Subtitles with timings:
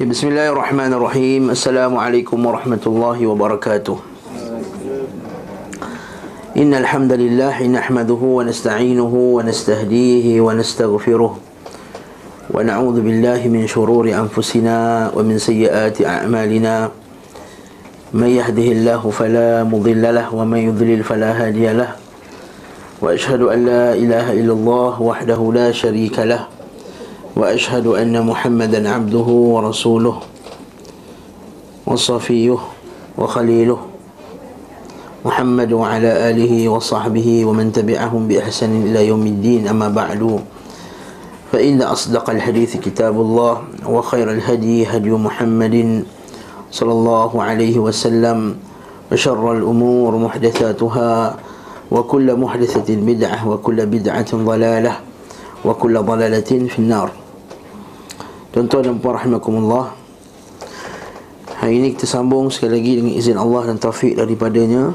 [0.00, 3.96] بسم الله الرحمن الرحيم السلام عليكم ورحمة الله وبركاته
[6.56, 11.32] إن الحمد لله نحمده ونستعينه ونستهديه ونستغفره
[12.50, 16.90] ونعوذ بالله من شرور أنفسنا ومن سيئات أعمالنا
[18.16, 21.90] من يهده الله فلا مضل له ومن يضلل فلا هادي له
[23.04, 26.59] وأشهد أن لا إله إلا الله وحده لا شريك له
[27.36, 30.16] وأشهد أن محمدا عبده ورسوله
[31.86, 32.58] وصفيه
[33.18, 33.78] وخليله
[35.24, 39.68] محمد وعلى آله وصحبه ومن تبعهم بإحسان إلى يوم الدين.
[39.68, 40.40] أما بعد
[41.52, 46.04] فإن أصدق الحديث كتاب الله وخير الهدي هدي محمد
[46.70, 48.56] صلى الله عليه وسلم
[49.12, 51.36] وشر الأمور محدثاتها
[51.90, 54.94] وكل محدثة بدعة وكل بدعة ضلالة.
[55.64, 57.10] وكل ضلاله في النار
[58.50, 59.94] Tuan-tuan dan puan rahimakumullah
[61.62, 64.90] Hari ini kita sambung sekali lagi dengan izin Allah dan taufik daripadanya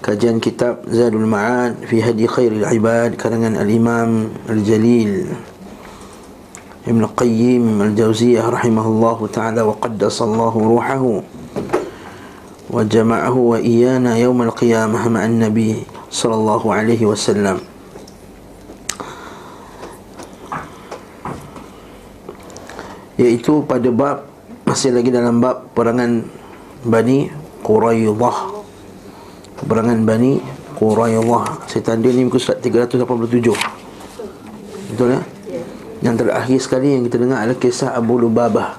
[0.00, 5.28] Kajian kitab Zadul Ma'ad Fi Hadi Khairil Ibad Karangan Al-Imam Al-Jalil
[6.88, 11.20] Ibn Qayyim Al-Jawziyah Rahimahullahu Ta'ala Wa qaddasallahu ruhahu
[12.72, 17.75] Wa jama'ahu wa iyana Yawm al-qiyamah ma'an Nabi Sallallahu alaihi wasallam
[23.16, 24.28] iaitu pada bab
[24.68, 26.24] masih lagi dalam bab perangan
[26.84, 27.32] Bani
[27.64, 28.38] Quraidah
[29.64, 30.38] perangan Bani
[30.76, 33.56] Quraidah saya tanda ni muka surat 387
[34.92, 35.20] betul ya?
[36.04, 38.78] Yang terakhir sekali yang kita dengar adalah kisah Abu Lubabah.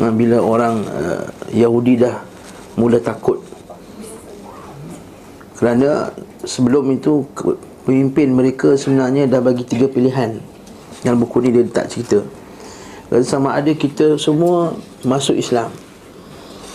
[0.00, 2.24] Ha, bila orang uh, Yahudi dah
[2.74, 3.38] mula takut.
[5.54, 6.10] Kerana
[6.42, 7.22] sebelum itu
[7.86, 10.42] pemimpin mereka sebenarnya dah bagi tiga pilihan.
[11.04, 12.24] Dalam buku ni dia tak cerita
[13.12, 14.72] dan sama ada kita semua
[15.04, 15.68] masuk Islam.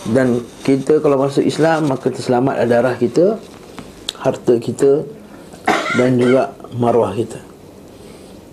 [0.08, 3.36] Dan kita kalau masuk Islam Maka terselamat darah kita
[4.16, 5.04] Harta kita
[5.92, 7.36] Dan juga maruah kita.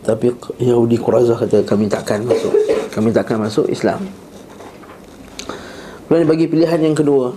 [0.03, 2.51] Tapi Yahudi Qurazah kata Kami takkan masuk.
[2.91, 4.03] Kami takkan masuk Islam.
[6.07, 7.31] Kemudian bagi pilihan yang kedua.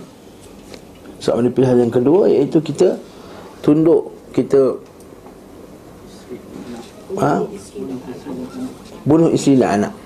[1.23, 2.99] Soal pilihan yang kedua Iaitu kita
[3.63, 4.75] Tunduk Kita
[7.15, 7.39] ha?
[9.07, 10.00] Bunuh isteri dan anak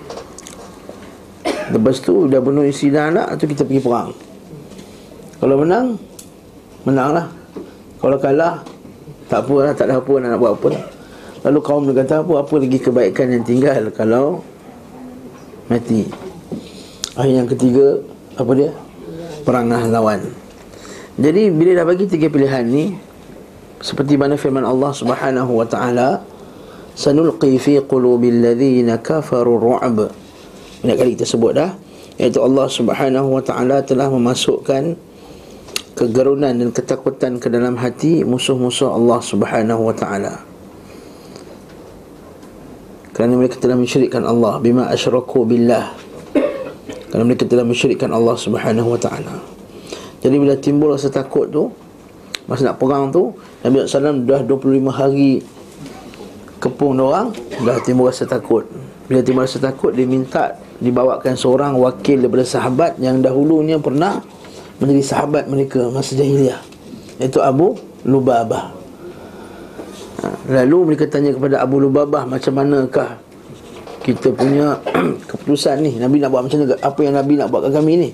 [1.75, 4.15] Lepas tu dah bunuh isteri dan anak tu kita pergi perang.
[5.43, 5.99] Kalau menang
[6.87, 7.27] menanglah.
[7.99, 8.63] Kalau kalah
[9.27, 10.71] tak apa lah, tak ada apa nak buat apa.
[11.43, 14.39] Lalu kaum dia kata apa apa lagi kebaikan yang tinggal kalau
[15.67, 16.07] mati.
[17.19, 17.99] Ayat yang ketiga
[18.39, 18.71] apa dia?
[19.43, 20.23] Perangah lawan.
[21.19, 22.95] Jadi bila dah bagi tiga pilihan ni
[23.83, 26.23] seperti mana firman Allah Subhanahu wa taala
[26.95, 30.24] sanulqi fi qulubil ladzina kafaru ru'b
[30.85, 31.73] banyak kali kita sebut dah
[32.21, 34.93] iaitu Allah Subhanahu wa taala telah memasukkan
[35.97, 40.45] kegerunan dan ketakutan ke dalam hati musuh-musuh Allah Subhanahu wa taala.
[43.17, 45.95] Kerana mereka telah mensyirikkan Allah bima asyraku billah.
[47.09, 49.41] Kerana mereka telah mensyirikkan Allah Subhanahu wa taala.
[50.21, 51.73] Jadi bila timbul rasa takut tu
[52.45, 53.33] masa nak perang tu
[53.65, 55.41] Nabi SAW dah 25 hari
[56.61, 57.33] kepung orang
[57.65, 58.69] dah timbul rasa takut.
[59.09, 64.19] Bila timbul rasa takut dia minta dibawakan seorang wakil daripada sahabat yang dahulunya pernah
[64.79, 66.59] menjadi sahabat mereka masa jahiliah
[67.19, 68.75] iaitu Abu Lubabah.
[70.21, 73.17] Ha, lalu mereka tanya kepada Abu Lubabah macam manakah
[74.03, 74.77] kita punya
[75.31, 75.97] keputusan ni?
[75.97, 76.75] Nabi nak buat macam mana?
[76.83, 78.09] Apa yang Nabi nak buat ke kami ni?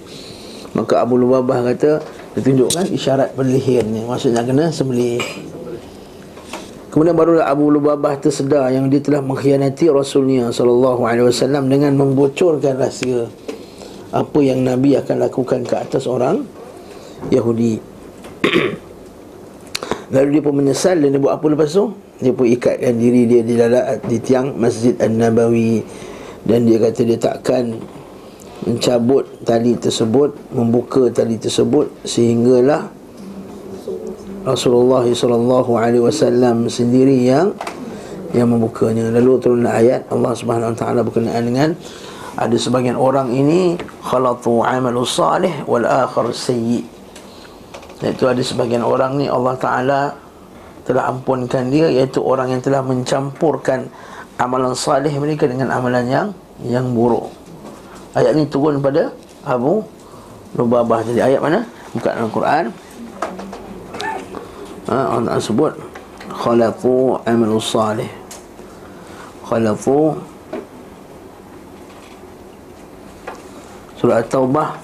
[0.72, 1.99] Maka Abu Lubabah kata
[2.31, 5.19] dia tunjukkan isyarat pada lehernya maksudnya kena sembelih
[6.91, 12.75] Kemudian barulah Abu Lubabah tersedar yang dia telah mengkhianati Rasulnya sallallahu alaihi wasallam dengan membocorkan
[12.75, 13.31] rahsia
[14.12, 16.44] apa yang Nabi akan lakukan ke atas orang
[17.31, 17.79] Yahudi.
[20.12, 21.96] Lalu dia pun menyesal dan dia buat apa lepas tu?
[22.19, 25.79] Dia pun ikatkan diri dia di dalam di tiang Masjid An-Nabawi
[26.44, 27.79] dan dia kata dia takkan
[28.67, 32.91] mencabut tali tersebut, membuka tali tersebut sehinggalah
[34.41, 37.53] Rasulullah sallallahu alaihi wasallam sendiri yang
[38.34, 39.14] yang membukanya.
[39.14, 41.70] Lalu turunlah ayat Allah Subhanahu wa taala berkenaan dengan
[42.34, 46.82] ada sebagian orang ini khalatu amalu salih wal akhar sayyi.
[48.02, 50.02] Iaitu ada sebagian orang ni Allah Taala
[50.90, 53.85] telah ampunkan dia iaitu orang yang telah mencampurkan
[54.41, 56.28] amalan salih mereka dengan amalan yang
[56.66, 57.29] yang buruk.
[58.17, 59.14] Ayat ini turun pada
[59.46, 59.85] Abu
[60.58, 61.05] Lubabah.
[61.05, 61.61] Jadi ayat mana?
[61.93, 62.73] Buka dalam Quran
[64.91, 65.72] ha, Allah sebut
[66.28, 68.11] khalaqu amalu salih
[69.47, 70.20] khalaqu
[74.02, 74.82] Surah At-Taubah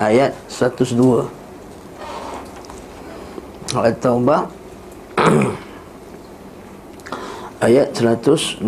[0.00, 0.96] ayat 102.
[3.68, 4.48] Surah At-Taubah
[7.68, 8.64] ayat 102.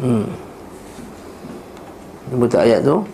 [0.00, 0.24] Hmm.
[2.40, 3.04] Betul ayat tu?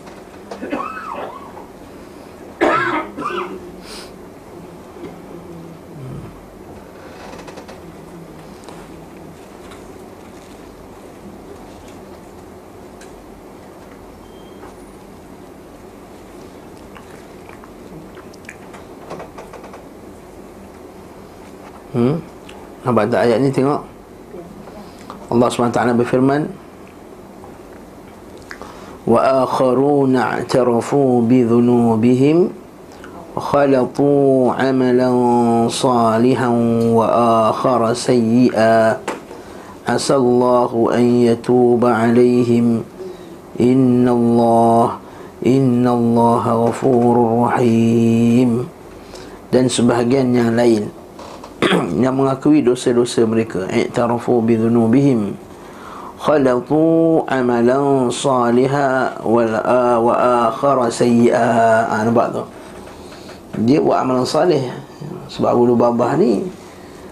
[22.87, 23.83] Nampak tak ayat ni tengok.
[25.27, 26.47] Allah SWT berfirman
[29.11, 32.47] Wa akharuna i'tarafu bi dhunubihim
[33.35, 36.55] khalatu amalan salihan
[36.95, 39.03] wa akhara sayyi'a.
[39.87, 42.87] Asallahu an yatuba alaihim
[43.59, 45.03] inna Allah
[45.43, 48.71] inna Allah ghafurur rahim.
[49.51, 50.87] Dan sebahagian yang lain
[51.97, 53.65] yang mengakui dosa-dosa mereka.
[53.73, 55.33] I'tarafu bi dhunubihim
[56.17, 59.55] khalatu amalan saliha wal
[60.01, 60.15] wa
[60.49, 61.47] akhara sayyi'a.
[61.93, 62.43] Ha, nampak tu?
[63.65, 64.61] Dia buat amalan salih.
[65.27, 66.47] Sebab Abu Lubabah ni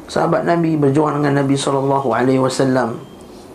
[0.06, 3.00] sahabat Nabi berjuang dengan Nabi sallallahu alaihi wasallam.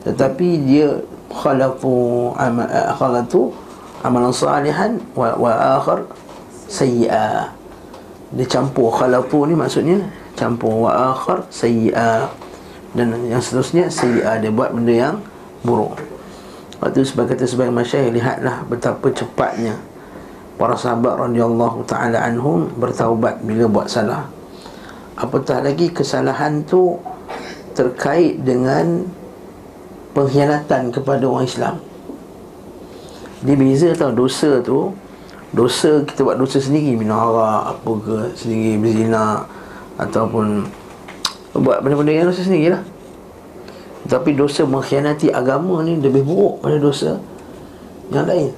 [0.04, 0.98] Tetapi dia
[1.30, 2.66] khalatu amal
[2.98, 3.54] khalatu
[4.02, 6.08] amalan salihan wa, wa akhar
[6.66, 7.54] sayyi'a.
[8.30, 10.02] Dia campur khalatu ni maksudnya
[10.40, 10.88] campur.
[10.88, 12.32] Wa akhar sayyi'a.
[12.96, 14.40] Dan yang seterusnya sayyi'a.
[14.40, 15.16] Dia buat benda yang
[15.68, 16.00] buruk.
[16.80, 19.76] Waktu sebagai kata sebagai masyayikh lihatlah betapa cepatnya
[20.56, 24.28] para sahabat radhiyallahu taala anhum bertaubat bila buat salah.
[25.20, 26.96] Apatah lagi kesalahan tu
[27.76, 29.04] terkait dengan
[30.16, 31.76] pengkhianatan kepada orang Islam.
[33.44, 34.92] Dia beza tau dosa tu.
[35.52, 36.96] Dosa kita buat dosa sendiri.
[36.96, 39.44] Minum arak apa ke Sendiri berzina
[40.00, 40.64] ataupun
[41.60, 42.84] buat benda-benda yang dosa sendiri lah.
[44.08, 47.20] Tapi dosa mengkhianati agama ni lebih buruk pada dosa
[48.10, 48.50] yang lain.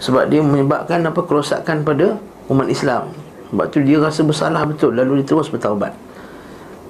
[0.00, 2.18] Sebab dia menyebabkan apa kerosakan pada
[2.48, 3.12] umat Islam.
[3.52, 5.94] Sebab tu dia rasa bersalah betul lalu dia terus bertaubat.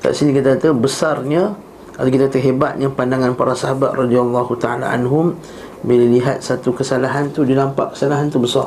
[0.01, 1.53] Kat sini kita kata besarnya
[1.95, 5.39] atau kita kata hebatnya pandangan para sahabat radhiyallahu taala anhum
[5.85, 8.67] bila lihat satu kesalahan tu dia nampak kesalahan tu besar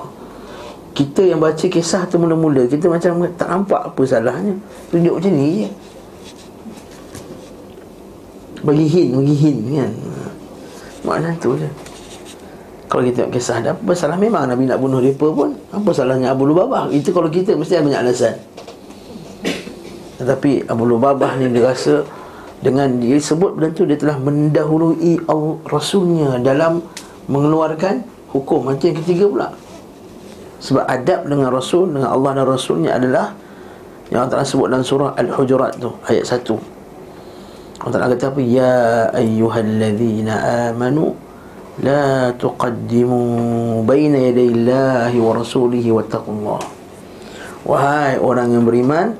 [0.98, 4.58] kita yang baca kisah tu mula-mula Kita macam tak nampak apa salahnya.
[4.90, 5.70] Tunjuk macam ni je.
[8.66, 9.92] Bagi hin, bagi hin kan?
[11.06, 11.70] Maknanya tu je.
[12.90, 14.18] Kalau kita tengok kisah ada apa salah?
[14.18, 16.90] Memang Nabi nak bunuh mereka pun Apa salahnya Abu Lubabah?
[16.90, 18.36] Itu kalau kita mesti ada banyak alasan.
[20.18, 22.02] Tetapi Abu Lubabah ni dia rasa
[22.64, 25.20] Dengan dia sebut benda tu Dia telah mendahului
[25.68, 26.82] Rasulnya Dalam
[27.28, 28.02] mengeluarkan
[28.34, 28.72] hukum.
[28.72, 29.48] Macam yang ketiga pula
[30.58, 33.34] sebab adab dengan Rasul Dengan Allah dan Rasulnya adalah
[34.10, 38.42] Yang Allah Ta'ala sebut dalam surah Al-Hujurat tu Ayat 1 Allah Ta'ala kata apa?
[38.42, 38.76] Ya
[39.14, 40.34] ayyuhalladzina
[40.74, 41.14] amanu
[41.78, 43.22] La tuqaddimu
[43.86, 46.62] Baina yadayillahi wa rasulihi wa taqullah
[47.68, 49.14] Wahai orang yang beriman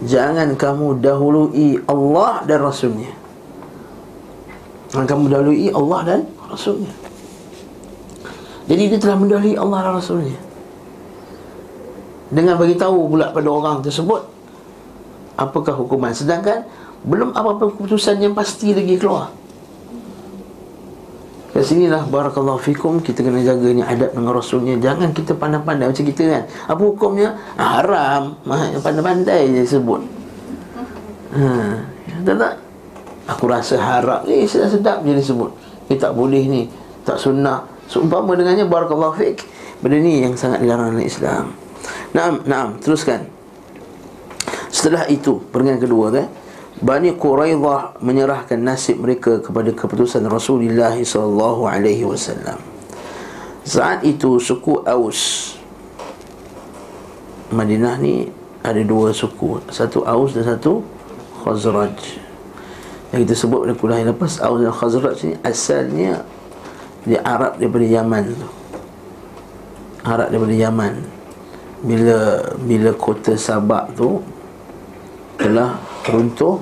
[0.00, 3.12] Jangan kamu dahului Allah dan Rasulnya.
[4.88, 6.88] Jangan kamu dahului Allah dan Rasulnya.
[8.64, 10.40] Jadi dia telah mendahului Allah dan Rasulnya
[12.30, 14.40] dengan bagi tahu pula pada orang tersebut
[15.40, 16.14] apakah hukuman?
[16.14, 16.62] Sedangkan
[17.02, 19.32] belum apa-apa keputusan yang pasti lagi keluar.
[21.50, 24.78] Kat sinilah Barakallahu fikum Kita kena jaga ni adab dengan Rasulnya.
[24.78, 26.42] Jangan kita pandai-pandai macam kita kan.
[26.70, 27.34] Apa hukumnya?
[27.58, 28.38] Ah, haram.
[28.78, 29.98] Pandai-pandai je sebut.
[31.34, 31.42] Ha,
[32.22, 32.54] Tak tak?
[33.34, 35.50] Aku rasa haram ni sedap-sedap je disebut.
[35.90, 36.62] Ni tak boleh ni.
[37.02, 37.66] Tak sunnah.
[37.90, 39.42] Seumpama dengannya Barakallahu fik.
[39.82, 41.59] Benda ni yang sangat dilarang dalam Islam
[42.10, 43.26] Naam, naam, teruskan.
[44.70, 46.26] Setelah itu, peringatan kedua kan,
[46.80, 52.56] Bani Quraidah menyerahkan nasib mereka kepada keputusan Rasulullah sallallahu alaihi wasallam.
[53.68, 55.52] Saat itu suku Aus
[57.52, 58.32] Madinah ni
[58.64, 60.80] ada dua suku, satu Aus dan satu
[61.44, 62.00] Khazraj.
[63.12, 66.24] Yang kita sebut pada kuliah lepas Aus dan Khazraj ni asalnya
[67.04, 68.48] di Arab daripada Yaman tu.
[70.08, 71.19] Arab daripada Yaman
[71.80, 74.20] bila bila kota Sabak tu
[75.40, 76.60] telah runtuh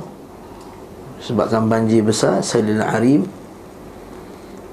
[1.18, 3.26] sebabkan banjir besar Sailil Arim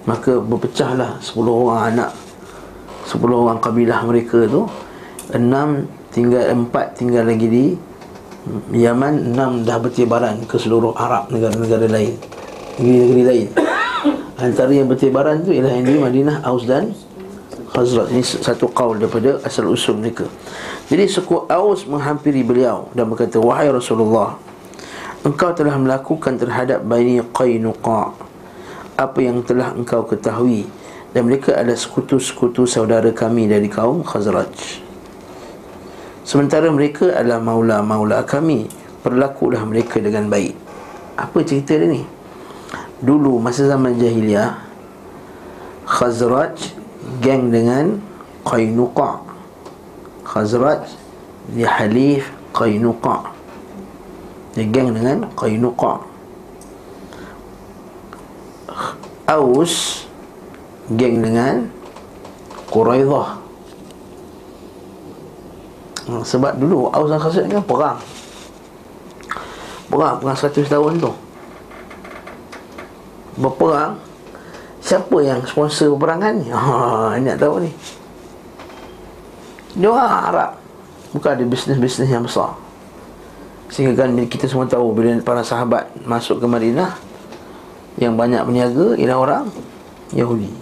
[0.06, 2.12] maka berpecahlah 10 orang anak
[3.06, 4.70] 10 orang kabilah mereka tu.
[5.34, 5.42] 6
[6.14, 7.66] tinggal 4 tinggal lagi di
[8.78, 12.14] Yaman 6 dah bertibaran ke seluruh Arab negara-negara lain
[12.78, 13.48] negeri-negeri lain.
[14.36, 16.94] Antara yang bertibaran tu ialah yang di Madinah Aus dan
[17.76, 20.24] Khazraj Ini satu qaul daripada asal usul mereka.
[20.88, 24.40] Jadi suku Aus menghampiri beliau Dan berkata Wahai Rasulullah
[25.28, 28.16] Engkau telah melakukan terhadap Bani Qaynuqa
[28.96, 30.64] Apa yang telah engkau ketahui
[31.12, 34.80] Dan mereka adalah sekutu-sekutu saudara kami dari kaum Khazraj.
[36.24, 38.72] Sementara mereka adalah maula-maula kami
[39.04, 40.56] Perlakulah mereka dengan baik.
[41.20, 42.08] Apa cerita dia ni?
[43.04, 44.64] Dulu masa zaman jahiliah
[45.86, 46.85] Khazraj
[47.22, 48.02] Geng dengan
[48.46, 49.22] Qainuqa.
[50.26, 50.90] Khazraj
[51.54, 53.30] Dia halif Qainuqa.
[54.58, 56.02] Dia geng dengan Qainuqa.
[59.30, 60.06] Aus
[60.94, 61.70] Geng dengan
[62.70, 63.30] Quraidah.
[66.06, 68.00] Hmm, Sebab dulu Aus dan Khazraj kan perang.
[69.90, 71.12] Perang, perang 100 tahun tu.
[73.38, 74.05] Berperang
[74.86, 76.54] Siapa yang sponsor peperangan ni?
[76.54, 77.74] Ha, nak tahu ni
[79.74, 80.52] Dia orang Arab
[81.10, 82.54] Bukan ada bisnes-bisnes yang besar
[83.74, 86.94] Sehingga kan kita semua tahu Bila para sahabat masuk ke Madinah
[87.98, 89.46] Yang banyak berniaga Ialah orang
[90.14, 90.54] Yahudi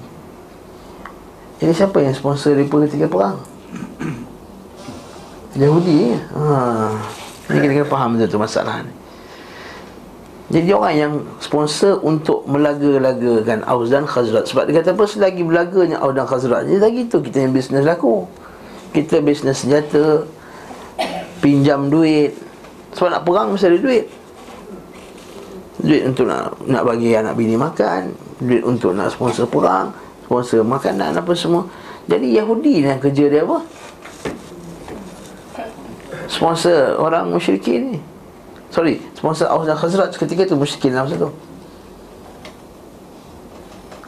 [1.59, 3.43] Jadi siapa yang sponsor mereka ketika perang?
[5.61, 6.95] Yahudi ha.
[7.51, 9.02] Ini kita kena faham betul tu masalah ni
[10.53, 14.45] jadi orang yang sponsor untuk melaga-lagakan Aus dan Khazraj.
[14.45, 17.81] Sebab dia kata apa selagi berlaganya Aus dan Khazraj Jadi lagi tu kita yang bisnes
[17.81, 18.29] laku.
[18.93, 20.29] Kita bisnes senjata
[21.41, 22.37] Pinjam duit.
[22.93, 24.05] Sebab nak perang mesti ada duit.
[25.81, 29.89] Duit untuk nak nak bagi anak bini makan Duit untuk nak sponsor perang
[30.29, 31.65] Sponsor makanan apa semua.
[32.05, 33.57] Jadi Yahudi yang kerja dia apa?
[36.29, 38.12] Sponsor orang musyrikin ni
[38.73, 41.29] Sorry, sponsor Aus dan Khazraj ketika itu musyrikin masa tu.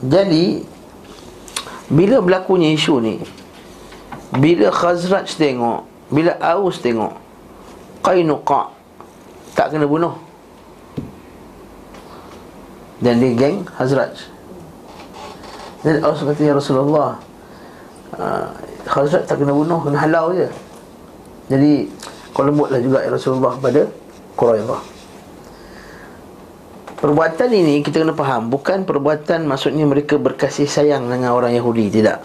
[0.01, 0.65] Jadi
[1.85, 3.21] bila berlakunya isu ni
[4.33, 7.13] bila Khazraj tengok, bila Aus tengok
[8.01, 8.73] Qainuqa
[9.53, 10.17] tak kena bunuh.
[13.05, 14.17] Dan dia geng Khazraj.
[15.85, 17.21] Dan Aus kata ya Rasulullah
[18.17, 18.49] uh,
[18.89, 20.49] Khazraj tak kena bunuh, kena halau je.
[21.53, 21.85] Jadi
[22.33, 23.85] kau lembutlah juga ya Rasulullah pada
[24.35, 24.83] Quraidah.
[26.95, 32.19] Perbuatan ini kita kena faham Bukan perbuatan maksudnya mereka berkasih sayang dengan orang Yahudi Tidak.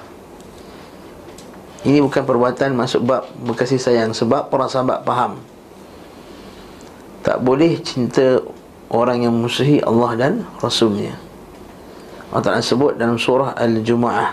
[1.86, 5.40] Ini bukan perbuatan masuk bab berkasih sayang Sebab para sahabat faham.
[7.24, 8.40] Tak boleh cinta
[8.88, 11.16] orang yang musuhi Allah dan Rasulnya.
[12.32, 14.30] Allah Ta'ala sebut dalam surah Al-Jumu'ah.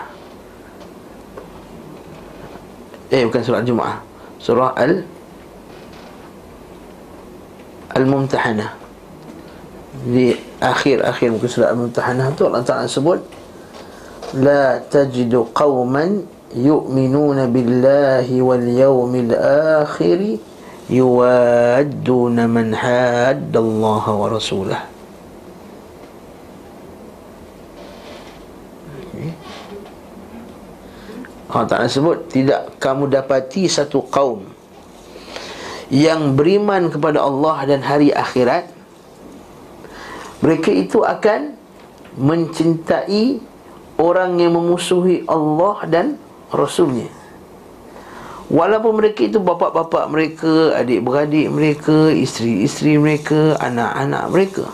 [3.12, 3.96] Eh bukan surah Al-Jumu'ah.
[4.40, 5.17] Surah Al-Jumu'ah
[7.98, 8.70] Al-Mumtahanah.
[10.06, 10.30] Di
[10.62, 13.18] akhir-akhir muka surat Al-Mumtahanah tu Allah Ta'ala sebut
[14.38, 16.22] La tajidu qawman
[16.54, 19.32] yu'minuna billahi wal yawmil
[19.82, 20.38] akhiri
[20.86, 24.82] yuwadduna man haddallaha wa rasulah
[31.48, 34.57] Allah Ta'ala sebut Tidak kamu dapati satu kaum
[35.88, 38.68] yang beriman kepada Allah dan hari akhirat
[40.44, 41.56] mereka itu akan
[42.14, 43.40] mencintai
[43.98, 46.06] orang yang memusuhi Allah dan
[46.54, 47.10] Rasulnya.
[48.48, 54.64] Walaupun mereka itu bapa-bapa mereka adik-beradik mereka isteri-isteri mereka anak-anak mereka.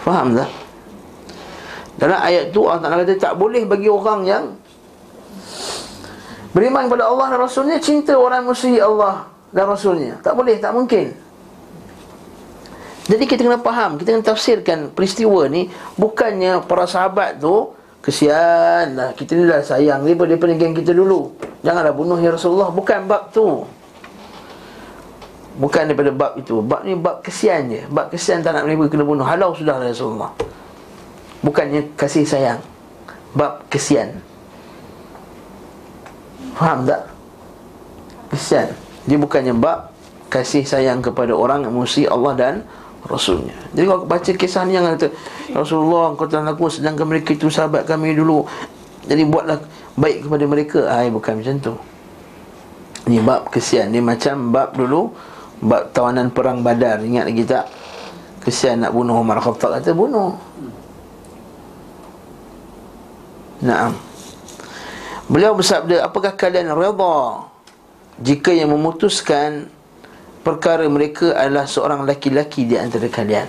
[0.00, 0.48] Faham tak?
[2.00, 4.44] Dalam ayat tu Allah Ta'ala kata tak boleh bagi orang yang
[6.50, 10.18] Beriman kepada Allah dan Rasulnya Cinta orang musuhi Allah dan Rasulnya.
[10.22, 11.14] Tak boleh, tak mungkin.
[13.10, 15.66] Jadi kita kena faham Kita kena tafsirkan peristiwa ni
[15.98, 21.34] Bukannya para sahabat tu Kesian lah Kita ni dah sayang Daripada daripada geng kita dulu.
[21.66, 23.66] Janganlah bunuh ya Rasulullah Bukan bab tu.
[25.58, 26.62] Bukan daripada bab itu.
[26.62, 27.82] Bab ni bab kesian je.
[27.90, 29.26] Bab kesian tak nak mereka kena bunuh.
[29.26, 30.32] Halau sudah ya Rasulullah.
[31.44, 32.62] Bukannya kasih sayang.
[33.36, 34.29] Bab kesian
[36.56, 37.08] Faham tak?
[38.30, 38.68] Kesian.
[39.08, 39.90] Dia bukannya bab
[40.30, 41.74] Kasih sayang kepada orang yang
[42.06, 42.54] Allah dan
[43.02, 43.50] Rasulnya.
[43.74, 45.10] Jadi kalau baca kisah ni yang kata
[45.50, 48.46] Rasulullah kau telah laku sedangkan mereka itu sahabat kami dulu.
[49.10, 49.58] Jadi buatlah
[49.98, 50.80] baik kepada mereka.
[50.86, 51.74] Ay, Bukan macam tu.
[53.10, 53.90] Ini bab kesian.
[53.90, 55.10] Dia macam bab dulu
[55.60, 57.02] Bab tawanan perang badar.
[57.02, 57.66] Ingat lagi tak?
[58.46, 59.82] Kesian nak bunuh Umar Khattab.
[59.82, 60.38] Kata bunuh.
[63.66, 64.09] Naam
[65.30, 67.46] Beliau bersabda, apakah kalian redha
[68.18, 69.70] jika yang memutuskan
[70.42, 73.46] perkara mereka adalah seorang laki-laki di antara kalian.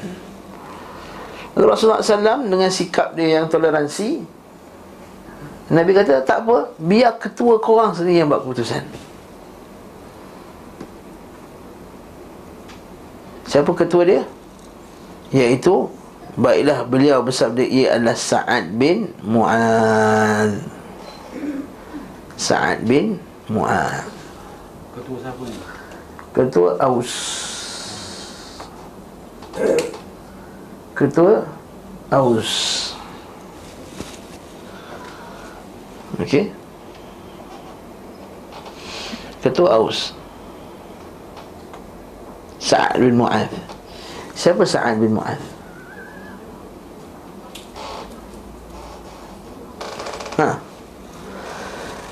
[1.58, 4.24] Rasulullah SAW dengan sikap dia yang toleransi
[5.72, 8.84] Nabi kata tak apa Biar ketua korang sendiri yang buat keputusan
[13.52, 14.24] Siapa ketua dia?
[15.36, 15.92] Iaitu
[16.40, 20.81] Baiklah beliau bersabda Ia adalah Sa'ad bin Mu'ad
[22.42, 23.22] Sa'ad bin
[23.54, 24.02] Mu'ad
[24.98, 25.58] Ketua siapa ni?
[26.34, 27.12] Ketua Aus
[30.98, 31.46] Ketua
[32.10, 32.52] Aus
[36.18, 36.50] Okey
[39.46, 40.18] Ketua Aus
[42.58, 43.54] Sa'ad bin Mu'ad
[44.34, 45.38] Siapa Sa'ad bin Mu'ad?
[50.42, 50.71] Ha?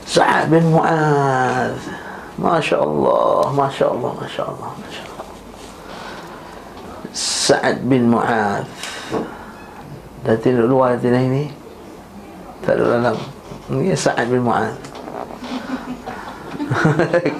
[0.10, 1.78] Sa'ad bin Mu'ad
[2.42, 5.28] Masya Allah Masya Allah Masya Allah Masya Allah
[7.14, 8.66] Sa'ad bin Mu'ad
[10.26, 11.54] Dah tengok luar tindah ini
[12.66, 13.18] Tak ada dalam
[13.70, 14.74] Ini Sa'ad bin Mu'ad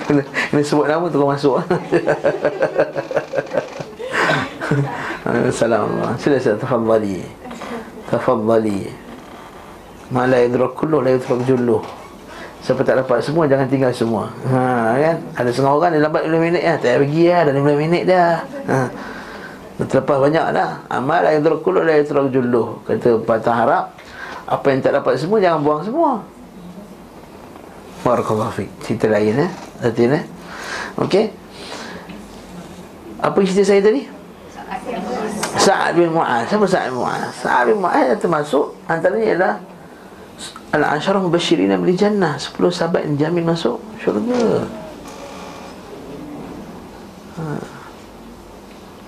[0.06, 1.62] kena, kena sebut nama tu kau masuk.
[5.54, 7.22] Assalamualaikum Sila sila tafadhali.
[8.10, 8.90] Tafadhali.
[10.10, 11.99] Ma la yudrak kullu la yudrak julluh
[12.70, 14.30] Siapa tak dapat semua jangan tinggal semua.
[14.46, 15.18] Ha, kan?
[15.42, 16.78] Ada setengah orang dia lambat 15 minit ya.
[16.78, 18.34] Tak payah pergi lah Dah 15 minit dah.
[18.70, 18.78] Ha.
[19.90, 20.70] Terlepas banyak dah.
[20.86, 21.26] Amal
[21.66, 22.78] kullu la yudrak julluh.
[22.86, 23.86] Kata patah harap
[24.46, 26.22] Apa yang tak dapat semua jangan buang semua.
[28.06, 29.52] Barakallahu fiqh Cerita lain eh.
[29.82, 30.24] Nanti eh.
[31.02, 31.26] Okey.
[33.18, 34.06] Apa cerita saya tadi?
[35.58, 37.34] Sa'ad bin Mu'ad Siapa Sa'ad bin Mu'ad?
[37.34, 39.54] Sa'ad bin yang termasuk Antaranya ialah
[40.70, 42.38] Al-Asharah Mubashirina Beli Jannah.
[42.38, 44.70] 10 sahabat yang jamin masuk syurga.
[47.42, 47.44] Ha.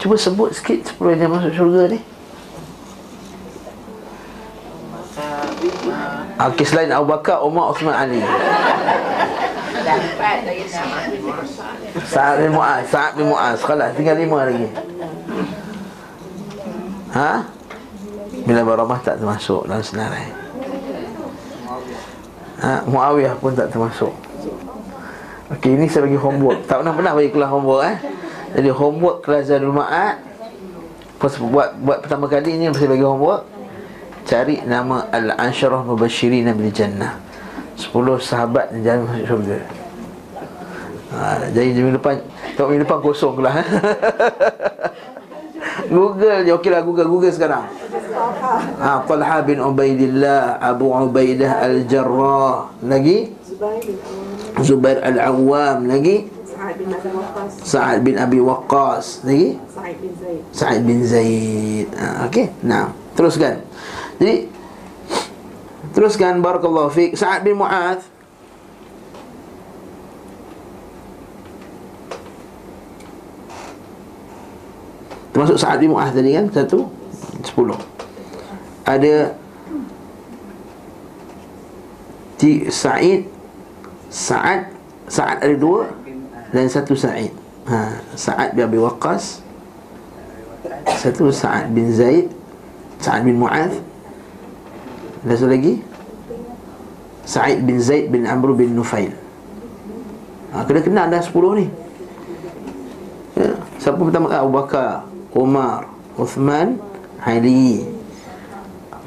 [0.01, 1.99] Cuba sebut sikit 10 yang masuk syurga ni.
[6.41, 8.25] Okey selain Abu Bakar, Umar, Uthman, Ali.
[12.09, 13.61] Sa'ad bin Mu'az Sa'ad bin Mu'az.
[13.61, 14.65] Kalah tinggal lima lagi.
[17.13, 17.45] Ha?
[18.49, 20.40] Bila Baramah tak termasuk dalam senarai
[22.61, 22.85] ha?
[22.85, 24.13] Muawiyah pun tak termasuk.
[25.51, 26.63] Okey ini saya bagi homework.
[26.63, 27.97] Tak pernah pernah bagi kelas homework eh?
[28.55, 30.15] Jadi homework kelas Zadul Ma'ad
[31.21, 33.43] buat, buat pertama kali ni Saya bagi homework.
[34.21, 37.19] Cari nama Al-Ansyarah Mubashirin Nabi Jannah.
[37.75, 37.89] 10
[38.21, 39.59] sahabat yang jalan masuk syurga.
[41.11, 42.23] Ha, Jadi minggu depan
[42.55, 43.67] Tengok minggu depan kosong kelas eh?
[45.95, 46.51] Google je.
[46.55, 47.80] Okey lah Google Google sekarang
[48.81, 53.33] ha, Talha bin Ubaidillah Abu Ubaidah Al-Jarrah Lagi?
[54.61, 56.29] Zubair Al-Awwam Lagi?
[57.65, 59.25] Sa'ad bin Abi Waqqas.
[59.25, 59.57] Lagi?
[60.53, 61.89] Sa'ad bin Zaid.
[61.97, 63.65] Ha, Okey Nah Teruskan.
[64.21, 64.45] Jadi
[65.91, 68.01] Teruskan Barakallahu fiqh Sa'ad bin Mu'adh
[75.31, 76.45] Termasuk Sa'ad bin Mu'ah tadi kan?
[76.51, 76.85] Satu?
[77.41, 77.90] Sepuluh
[78.85, 79.35] Ada
[82.41, 83.29] Ti Sa'id
[84.09, 84.71] Sa'ad
[85.05, 85.89] Sa'ad ada dua
[86.51, 87.31] Dan satu Sa'id.
[87.69, 88.79] Ha, Sa'ad bin Abi
[90.97, 92.27] Satu Sa'ad bin Zaid
[92.97, 93.71] Sa'ad bin Mu'ad
[95.25, 95.91] Dan satu lagi?
[97.21, 99.13] Sa'id bin Zaid bin Amr bin Nufail.
[100.51, 101.69] Ha, Kena kenal dah sepuluh ni.
[103.37, 103.55] Ya.
[103.79, 104.27] Siapa pertama?
[104.33, 105.87] Abu Bakar Umar,
[106.19, 106.75] Uthman,
[107.23, 107.87] Ali,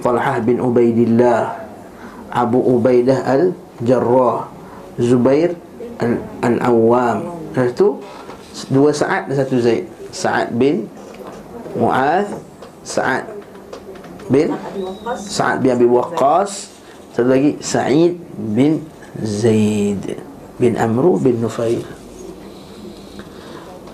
[0.04, 1.64] Talhah bin Ubaidillah,
[2.28, 4.52] Abu Ubaidah Al-Jarrah,
[5.00, 5.56] Zubair
[6.44, 7.24] Al-Awwam.
[7.56, 8.04] Lepas tu
[8.68, 9.88] dua Sa'ad dan satu Zaid.
[10.12, 10.84] Sa'ad bin
[11.72, 12.28] Mu'adh,
[12.84, 13.32] Sa'ad
[14.28, 14.52] bin
[15.16, 16.68] Sa'ad bin Abi Waqqas,
[17.16, 18.20] satu lagi Sa'id
[18.52, 18.84] bin
[19.24, 20.20] Zaid
[20.60, 21.80] bin Amru bin Nufail.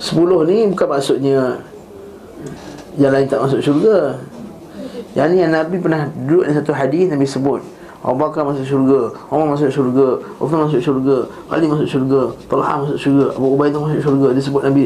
[0.02, 1.62] Sepuluh ni bukan maksudnya
[2.98, 4.18] yang lain tak masuk syurga
[5.18, 7.60] Yang ni yang Nabi pernah duduk dalam satu hadis Nabi sebut
[8.00, 11.16] Abu Bakar masuk syurga Umar masuk syurga Uthman masuk syurga
[11.50, 14.84] Ali masuk syurga Talha masuk syurga Abu Ubaidah masuk syurga Dia sebut Nabi.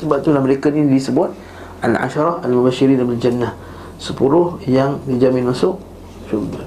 [0.00, 1.30] Sebab tu mereka ni disebut
[1.84, 3.52] Al-Asharah Al-Mubashirin Al Jannah.
[4.00, 5.76] Sepuluh yang dijamin masuk
[6.28, 6.64] syurga.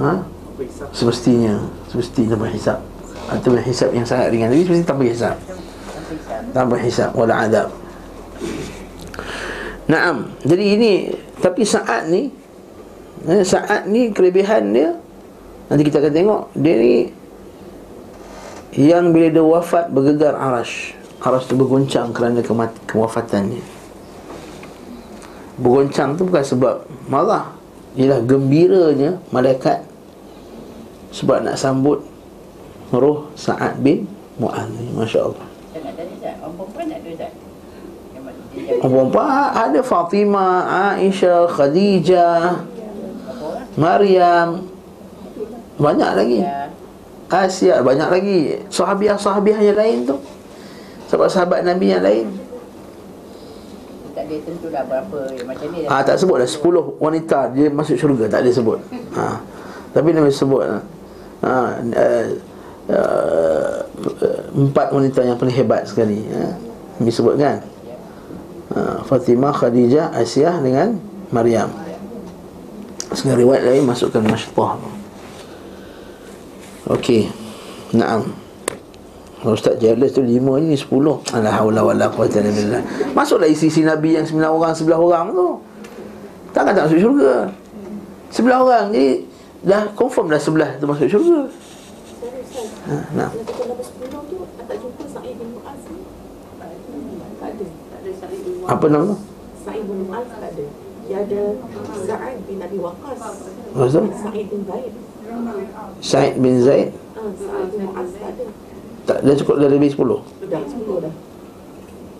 [0.00, 0.12] Ha?
[0.92, 1.54] Semestinya.
[1.88, 2.78] Semestinya tanpa hisap.
[3.28, 4.52] Atau hisap yang sangat ringan.
[4.52, 5.36] Tapi semestinya tanpa hisap.
[6.52, 7.10] Tanpa hisap.
[7.16, 7.68] Wala adab
[9.88, 10.36] Naam.
[10.44, 10.92] Jadi ini
[11.40, 12.28] tapi saat ni
[13.24, 14.92] eh, saat ni kelebihan dia
[15.72, 16.94] nanti kita akan tengok dia ni
[18.76, 20.92] yang bila dia wafat bergegar arash.
[21.18, 23.58] Aras tu bergoncang kerana kemat- kewafatannya
[25.58, 27.50] Bergoncang tu bukan sebab marah
[27.98, 29.82] Ialah gembiranya malaikat
[31.10, 31.98] Sebab nak sambut
[32.94, 34.06] Roh Sa'ad bin
[34.38, 37.32] Mu'ad Masya Allah Saya nak tanya Zat, orang perempuan ada Zat?
[38.14, 40.54] Yang mana dia jaga Orang perempuan ada Fatimah,
[40.96, 42.42] Aisyah, Khadijah?
[43.78, 44.66] Maryam
[45.78, 46.66] Banyak lagi Ya,
[47.30, 50.16] Asia banyak lagi Sahabiah-sahabiah yang lain tu
[51.06, 52.26] Sebab sahabat Nabi yang lain
[54.18, 57.94] tak ada tentu dah berapa Macam ni Ah tak sebut dah 10 wanita dia masuk
[57.94, 58.82] syurga tak ada sebut.
[59.14, 59.38] Ha.
[59.94, 62.26] Tapi Nabi sebut ha, uh,
[62.90, 63.76] uh,
[64.58, 66.50] empat wanita yang paling hebat sekali ha.
[66.98, 67.62] Nabi sebut kan.
[68.68, 71.00] Ha, Fatimah, Khadijah, Aisyah dengan
[71.32, 71.72] Maryam.
[73.12, 74.76] Sekarang riwayat lain masukkan masyadah.
[76.92, 77.32] Okey.
[77.96, 78.48] Naam.
[79.38, 82.82] Ustaz jealous tu lima ni sepuluh haula wala billah
[83.14, 85.62] Masuklah isi-isi Nabi yang sembilan orang Sebelah orang tu
[86.50, 87.46] Takkan tak masuk syurga
[88.34, 89.30] Sebelah orang Jadi
[89.62, 91.46] Dah confirm dah sebelah tu masuk syurga
[92.90, 96.02] ha, Nah Kalau kita nombor 10 tu tak jumpa Sa'id bin Mu'az ni
[97.38, 99.16] Tak ada Tak ada Sa'id bin Mu'az Apa nama?
[99.64, 100.66] Sa'id bin Mu'az tak ada.
[101.08, 101.40] Dia ada
[102.04, 103.18] Sa'ad bin Abi Waqqas.
[103.72, 104.92] Lepas tu Sa'id bin Zaid.
[106.04, 106.88] Said bin Zaid?
[107.16, 108.44] Ah, Sa'id bin Mu'az tak ada.
[109.08, 110.20] Tak, Dah cukup dah lebih sepuluh?
[110.52, 111.14] Dah 10 dah.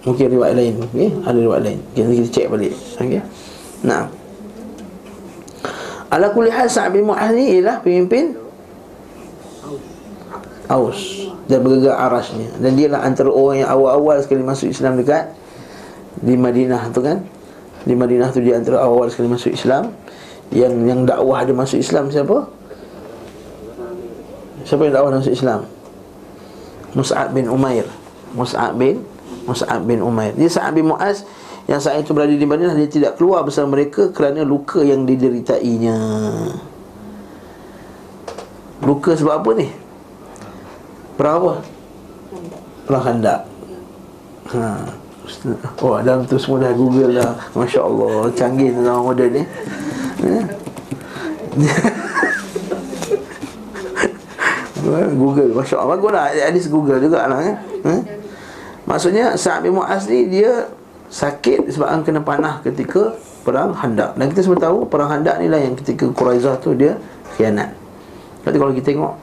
[0.09, 0.75] Mungkin riwayat lain.
[0.89, 1.09] Okay?
[1.21, 1.79] Ada riwayat lain.
[1.93, 2.73] Kita, kita cek balik.
[2.97, 3.21] Okay?
[3.85, 4.09] Nah
[6.09, 8.33] Ala kulli hal Sa'ad bin Mu'az ni ialah pemimpin
[10.69, 11.29] Aus.
[11.49, 12.49] Dan bergegar arasnya.
[12.61, 15.33] Dan dia lah antara orang yang awal-awal sekali masuk Islam dekat
[16.19, 17.23] Di Madinah tu kan
[17.87, 19.95] Di Madinah tu dia antara awal sekali masuk Islam
[20.51, 22.47] Yang yang dakwah dia masuk Islam siapa?
[24.67, 25.61] Siapa yang dakwah masuk Islam?
[26.97, 27.87] Mus'ab bin Umair
[28.35, 29.05] Mus'ab bin
[29.49, 31.25] Mus'ab bin Umair Dia Sa'ad bin Mu'az
[31.65, 35.97] Yang saat itu berada di Madinah Dia tidak keluar bersama mereka Kerana luka yang dideritainya
[38.85, 39.69] Luka sebab apa ni?
[41.19, 41.53] Perang apa?
[42.87, 43.41] Perang khandak
[44.55, 44.87] ha.
[45.85, 47.33] Oh dalam tu semua dah google dah.
[47.55, 49.43] Masya Allah Canggih dalam model ni.
[50.19, 50.41] Ha?
[55.19, 57.57] Google Masya Allah Bagus lah Hadis Google juga lah eh?
[57.85, 57.95] Ha?
[58.88, 60.71] Maksudnya Sa'ad bin Mu'az ni Dia
[61.09, 64.12] sakit sebab kena panah ketika Perang Handak.
[64.21, 67.01] Dan kita semua tahu Perang Handak ni lah yang ketika Quraizah tu dia
[67.37, 67.73] Khianat.
[68.45, 69.14] Jadi kalau kita tengok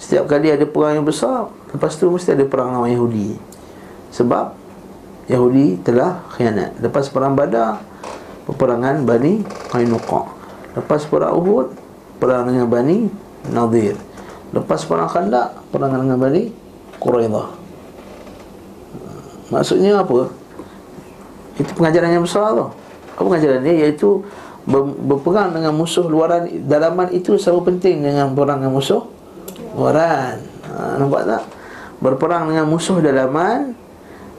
[0.00, 3.36] Setiap kali ada perang yang besar Lepas tu mesti ada perang lawan Yahudi.
[4.14, 4.63] Sebab
[5.28, 7.80] Yahudi telah khianat Lepas perang Badar
[8.44, 9.40] Peperangan Bani
[9.72, 10.22] Qainuqa
[10.76, 11.72] Lepas perang Uhud
[12.20, 13.08] Perang dengan Bani
[13.48, 13.96] Nadir
[14.52, 16.52] Lepas perang Khandak Perang dengan Bani
[17.00, 17.48] Quraidah
[19.48, 20.28] Maksudnya apa?
[21.56, 22.66] Itu pengajaran yang besar tu
[23.16, 23.88] Apa pengajaran dia?
[23.88, 24.20] Iaitu
[24.68, 29.08] ber- Berperang dengan musuh luaran Dalaman itu sama penting dengan perang dengan musuh
[29.72, 30.36] Luaran
[30.68, 31.42] ha, Nampak tak?
[32.04, 33.72] Berperang dengan musuh dalaman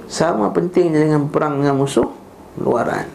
[0.06, 2.08] Sama pentingnya dengan perang dengan musuh
[2.62, 3.08] Luaran.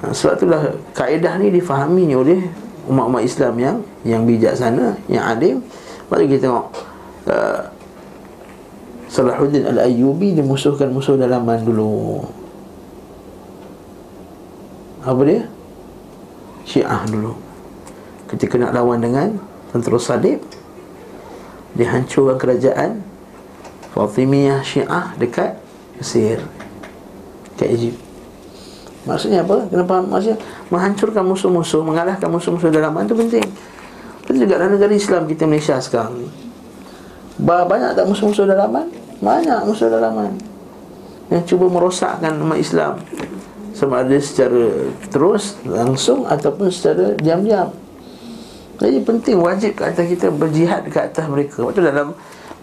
[0.00, 0.62] Ha, Sebab itulah
[0.96, 2.40] kaedah ni difahami oleh
[2.88, 5.24] Umat-umat Islam yang Yang bijaksana Yang
[5.60, 6.66] Lepas tu kita tengok
[7.28, 7.60] uh,
[9.10, 12.22] Salahuddin Al-Ayyubi Dimusuhkan musuh dalaman dulu.
[15.02, 15.42] Apa dia?
[16.64, 17.34] Syiah dulu.
[18.30, 19.36] Ketika nak lawan dengan
[19.74, 20.38] Tentera salib
[21.74, 23.09] Dihancurkan kerajaan
[23.92, 25.58] Fatimiyah Syiah dekat
[25.98, 26.40] Mesir
[27.54, 27.98] Dekat Egypt.
[29.08, 29.64] Maksudnya apa?
[29.68, 30.04] Kenapa?
[30.04, 33.46] Maksudnya menghancurkan musuh-musuh Mengalahkan musuh-musuh dalaman itu penting.
[34.28, 36.28] Itu juga dalam negara Islam kita Malaysia sekarang ni.
[37.40, 38.86] Ba- Banyak tak musuh-musuh dalaman?
[39.18, 40.36] Banyak musuh dalaman.
[41.32, 43.00] Yang cuba merosakkan umat Islam.
[43.74, 47.72] Sama ada secara terus, langsung Ataupun secara diam-diam.
[48.80, 51.64] Jadi penting wajib ke atas kita berjihad ke atas mereka.
[51.64, 52.16] Waktu dalam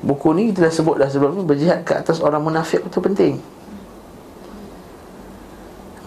[0.06, 3.42] buku ni kita dah sebut dah sebelum ni Berjihad ke atas orang munafik itu penting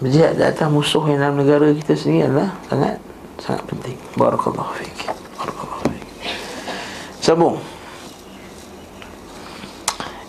[0.01, 2.97] Berjihad di atas musuh yang dalam negara kita sendiri adalah sangat
[3.37, 3.97] sangat penting.
[4.17, 5.13] Barakallahu fiik.
[5.37, 6.05] Barakallahu fiik.
[7.21, 7.57] Sambung.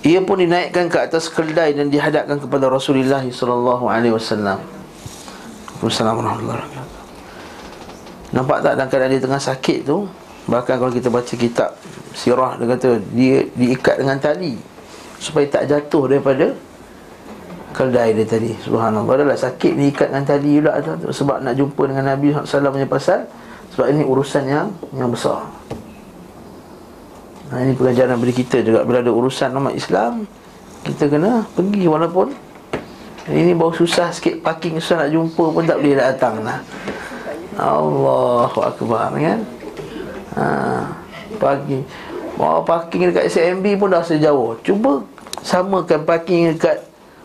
[0.03, 4.59] Ia pun dinaikkan ke atas keldai dan dihadapkan kepada Rasulullah sallallahu alaihi wasallam.
[5.81, 7.01] Wassalamualaikum warahmatullahi wabarakatuh.
[8.33, 10.05] Nampak tak dalam keadaan dia tengah sakit tu
[10.51, 11.71] Bahkan kalau kita baca kitab
[12.13, 14.59] Sirah Dia kata dia diikat dengan tali
[15.23, 16.51] Supaya tak jatuh daripada
[17.73, 18.53] Keldai dia tadi.
[18.61, 19.25] Subhanallah.
[19.25, 20.77] Adalah sakit diikat dengan tali pula
[21.09, 23.25] Sebab nak jumpa dengan Nabi SAW punya pasal.
[23.73, 25.49] Sebab ini urusan yang yang besar.
[27.49, 28.85] Nah, Ini pengajaran bagi kita juga.
[28.85, 30.29] Bila ada urusan umat Islam
[30.85, 32.29] Kita kena pergi walaupun
[33.33, 34.45] Ini baru susah sikit.
[34.45, 36.61] Parking susah nak jumpa pun tak boleh datang lah.
[37.57, 39.41] Allahu Akbar kan
[40.37, 40.47] ha,
[41.37, 41.81] Pagi.
[42.37, 44.57] Bawa parking dekat SMB pun dah sejauh.
[44.65, 45.05] Cuba
[45.45, 46.81] samakan parking dekat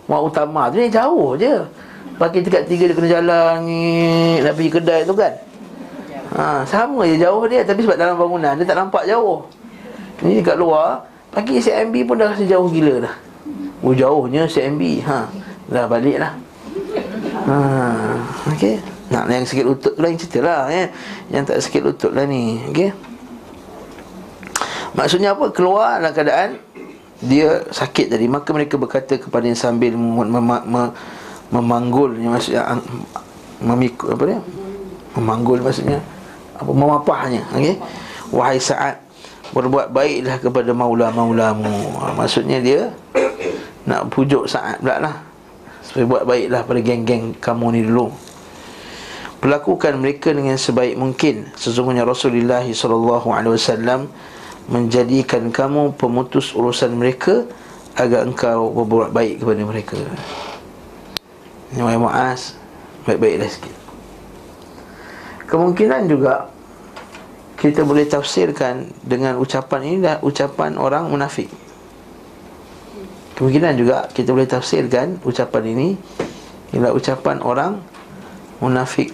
[0.08, 0.80] Muat utama tu.
[0.80, 1.64] Ni jauh je.
[2.16, 3.84] Parking dekat tiga dia kena jalan ni
[4.42, 5.34] Nak pergi kedai tu kan?
[6.34, 7.64] Ha, Sama je jauh dia.
[7.64, 9.44] Tapi sebab dalam bangunan dia tak nampak jauh.
[10.24, 13.16] Ni dekat luar Parking SMB pun dah rasa jauh gila dah.
[13.86, 15.30] Oh jauhnya SMB ha,
[15.68, 16.34] Dah balik lah.
[17.48, 17.56] Ha,
[18.56, 20.92] Okay Nak yang sikit lutut tu yang cerita lah eh.
[21.32, 22.92] Yang tak sikit lutut lah ni Okay
[24.92, 25.48] Maksudnya apa?
[25.56, 26.50] Keluar dalam keadaan
[27.24, 28.28] Dia sakit tadi.
[28.28, 30.94] Maka mereka berkata kepada yang sambil mem- mem- mem-
[31.48, 32.68] Memanggul Maksudnya
[33.64, 34.40] Memikul apa dia?
[35.18, 35.98] Memanggul maksudnya.
[36.62, 36.70] Apa?
[36.70, 37.74] Memapahnya okey?
[38.30, 39.02] Wahai saat
[39.50, 42.04] berbuat baiklah kepada maula-maulamu.
[42.04, 42.94] Ha, maksudnya dia
[43.88, 45.16] nak pujuk saat pula lah.
[45.82, 48.12] Supaya buat baiklah pada geng-geng kamu ni dulu
[49.38, 51.54] Perlakukan mereka dengan sebaik mungkin.
[51.54, 54.10] Sesungguhnya Rasulullah SAW
[54.68, 57.46] Menjadikan kamu pemutus urusan mereka
[57.94, 59.98] Agar engkau berbuat baik kepada mereka.
[61.72, 62.58] Ini Wahai Mu'az
[63.06, 63.76] Baik-baiklah sikit.
[65.46, 66.50] Kemungkinan juga
[67.62, 71.54] Kita boleh tafsirkan Dengan ucapan ini dah Ucapan orang munafik.
[73.38, 75.88] Kemungkinan juga kita boleh tafsirkan Ucapan ini
[76.74, 77.97] Ialah ucapan orang
[78.58, 79.14] munafik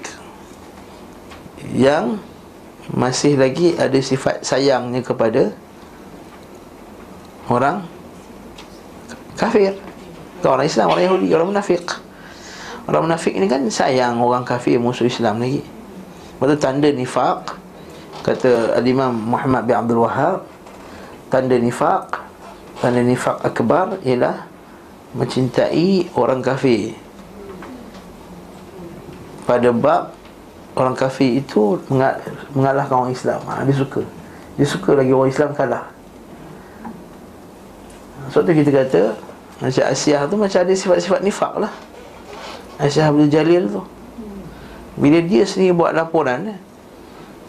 [1.75, 2.19] yang
[2.91, 5.55] masih lagi ada sifat sayangnya kepada
[7.47, 7.87] orang
[9.39, 9.75] kafir.
[10.43, 11.87] Orang Islam, orang Yahudi, orang munafik.
[12.83, 15.63] Orang munafik ni kan sayang orang kafir musuh Islam lagi.
[16.43, 17.55] Lepas tanda nifak
[18.19, 20.43] Kata Al-Imam Muhammad bin Abdul Wahab
[21.31, 22.19] Tanda nifak
[22.83, 24.43] Tanda nifak akbar ialah
[25.15, 26.99] Mencintai orang kafir
[29.43, 30.15] pada bab
[30.73, 31.77] orang kafir itu
[32.53, 33.39] mengalahkan orang Islam.
[33.45, 34.01] Ha, dia suka.
[34.57, 35.85] Dia suka lagi orang Islam kalah.
[38.33, 39.01] Sebab tu kita kata
[39.61, 41.73] macam Asyah tu macam ada sifat-sifat nifak lah.
[42.81, 43.81] Asyah Abdul Jalil tu.
[44.97, 46.59] Bila dia sendiri buat laporan eh,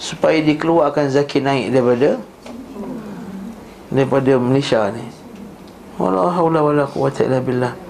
[0.00, 2.20] supaya dikeluarkan zakir naik daripada
[3.92, 5.04] daripada Malaysia ni.
[5.96, 7.83] Wala haula wala quwwata illa billah.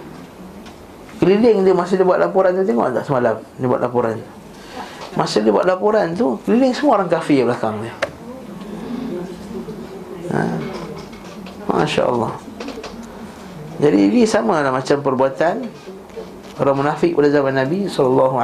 [1.23, 4.17] Keliling dia masa dia buat laporan tu Tengok tak semalam Dia buat laporan?
[5.15, 7.95] Masa dia buat laporan tu Keliling semua orang kafir belakang dia.
[10.35, 10.41] Ha.
[11.71, 12.35] Masya Allah
[13.79, 15.55] Jadi ini sama lah macam perbuatan
[16.59, 18.39] Orang munafik pada zaman Nabi SAW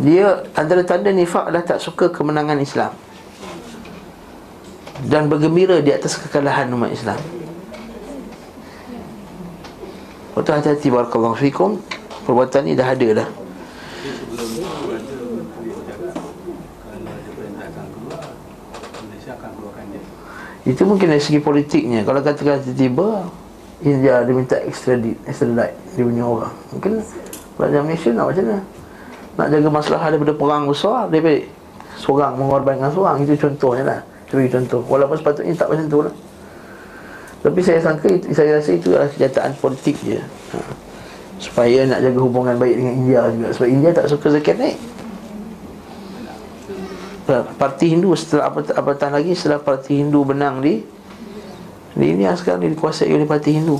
[0.00, 2.92] Dia antara tanda nifak adalah tak suka kemenangan Islam.
[5.04, 7.37] Dan bergembira di atas kekalahan umat Islam
[10.38, 11.82] Waktu hati-hati barakallahu fikum
[12.22, 13.28] Perbuatan ni dah ada dah.
[20.68, 22.04] Itu mungkin dari segi politiknya.
[22.04, 23.26] Kalau katakan tiba-tiba
[23.80, 26.54] India dia minta extradite Extradite dia punya orang.
[26.70, 27.02] Mungkin
[27.58, 28.58] Kerajaan Malaysia nak macam mana?
[29.34, 31.50] Nak jaga masalah daripada perang besar pergi
[31.98, 33.26] Seorang mengorbankan seorang.
[33.26, 34.00] Itu contohnya lah.
[34.28, 34.86] Itu contoh.
[34.86, 36.14] Walaupun sepatutnya tak macam tu lah
[37.38, 40.18] tapi saya sangka Saya rasa itu adalah kenyataan politik je.
[40.18, 40.58] Ha.
[41.38, 43.48] Supaya nak jaga hubungan baik dengan India juga.
[43.54, 44.78] Sebab India tak suka zakat naik.
[47.60, 50.80] Parti Hindu setelah apa apatah lagi Setelah parti Hindu benang di
[51.92, 53.76] Di India sekarang dikuasai oleh parti Hindu.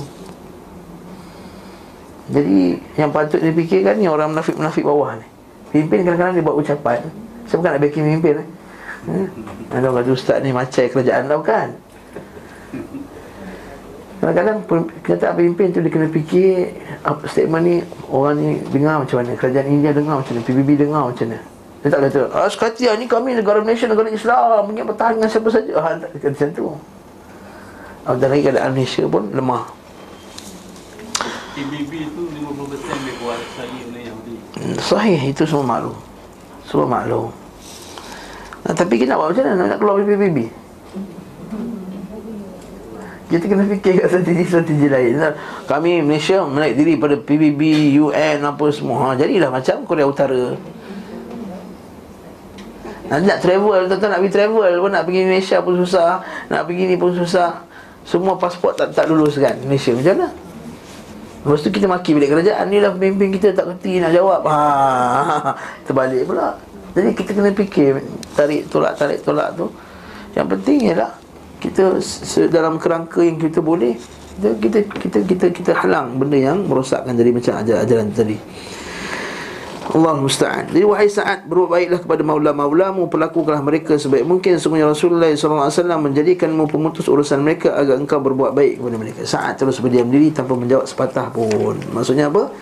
[2.29, 5.27] Jadi Yang patut dipikirkan ni Orang munafik-munafik bawah ni.
[5.73, 6.99] Pimpin kadang-kadang dia buat ucapan.
[7.49, 8.47] Saya bukan nak backing pimpin eh?
[9.09, 9.27] Hmm?
[9.73, 11.88] Ada kata ustaz ni macai kerajaan tau kan
[14.19, 14.67] Kadang-kadang
[14.99, 16.75] kenyataan pemimpin tu dia kena fikir
[17.07, 17.75] apa statement ni
[18.11, 21.39] orang ni dengar macam mana kerajaan India dengar macam mana PBB dengar macam mana.
[21.79, 25.47] Dia tak kata ah sekatian ni kami negara Malaysia negara Islam punya bertahan dengan siapa
[25.47, 25.71] saja.
[25.79, 26.65] Ha, tak kata macam tu.
[28.19, 29.63] Dan lagi keadaan Malaysia pun lemah.
[31.55, 34.35] PBB tu 50% dia kuasai oleh Yahudi
[34.83, 35.97] sahih itu semua maklum.
[36.67, 37.31] Semua maklum.
[38.67, 40.37] Nah, tapi kita nak buat macam mana nak keluar dari PBB
[43.29, 45.21] kita kena fikir kat strategi-strategi lain.
[45.69, 49.13] Kami Malaysia menaik diri pada PBB, UN apa semua.
[49.13, 50.57] Ha, Jadilah macam Korea Utara.
[53.09, 56.25] Nanti nak travel, tuan-tuan nak pergi travel pun Nak pergi Malaysia pun susah.
[56.49, 57.69] Nak pergi ni pun susah.
[58.01, 59.93] Semua pasport tak tak lulus kan Malaysia.
[59.93, 60.29] Macam mana?
[61.45, 62.65] Lepas tu kita maki bilik kerajaan.
[62.65, 64.41] Ni lah pemimpin kita tak kerti nak jawab.
[64.49, 64.57] Ha,
[65.85, 66.57] Terbalik pula.
[66.97, 68.01] Jadi kita kena fikir
[68.33, 69.69] Tarik tolak, tarik tolak tu.
[70.33, 71.18] Yang penting ialah
[71.59, 71.99] kita
[72.47, 73.99] dalam kerangka yang kita boleh
[74.39, 78.37] kita kita kita kita, kita halang benda yang merosakkan dari macam ajaran-ajaran tadi
[79.89, 80.69] Allah musta'an.
[80.69, 86.69] Jadi wahai Sa'ad berbuat baiklah kepada maula-maulamu perlakukanlah mereka sebaik mungkin sungguhnya Rasulullah wasallam menjadikanmu
[86.69, 89.21] pemutus urusan mereka agar engkau berbuat baik kepada mereka.
[89.25, 91.73] Sa'ad terus berdiam diri tanpa menjawab sepatah pun.
[91.89, 92.53] Maksudnya apa?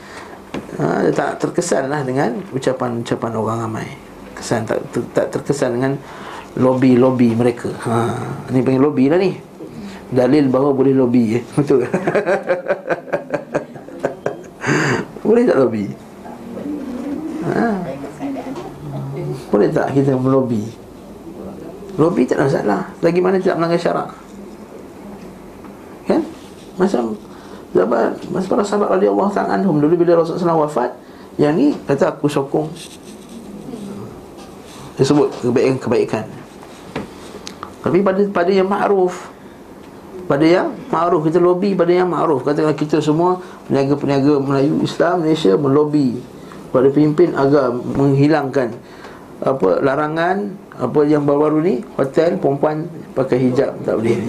[0.79, 3.87] Ha, tak terkesan lah dengan ucapan-ucapan orang ramai.
[4.31, 5.99] Kesan tak, ter, tak terkesan dengan
[6.57, 7.69] lobby-lobby mereka.
[7.85, 8.17] Ha,
[8.49, 9.37] ni panggil lobby lah ni.
[10.09, 11.37] Dalil bahawa boleh lobby.
[11.37, 11.43] Eh.
[11.57, 11.85] Betul.
[15.21, 15.85] boleh tak lobby?
[17.47, 17.69] ha.
[19.47, 20.67] Boleh tak kita melobi
[21.95, 24.09] Lobby tak ada masalah Lagi mana tidak melanggar syarak
[26.03, 26.21] Kan
[26.75, 27.15] Macam
[27.71, 30.91] Zaman Masa para sahabat Allah ta'ala anhum Dulu bila Rasulullah SAW wafat
[31.39, 32.67] Yang ni kata aku sokong
[34.99, 36.46] Dia sebut kebaikan-kebaikan
[37.81, 39.37] Tapi pada pada yang ma'ruf
[40.27, 43.39] pada yang ma'ruf kita lobby pada yang ma'ruf katakanlah kita semua
[43.71, 46.19] peniaga-peniaga Melayu Islam Malaysia melobi
[46.75, 48.75] pada pemimpin agar menghilangkan
[49.39, 54.19] apa larangan apa yang baru-baru ni hotel perempuan pakai hijab tak boleh.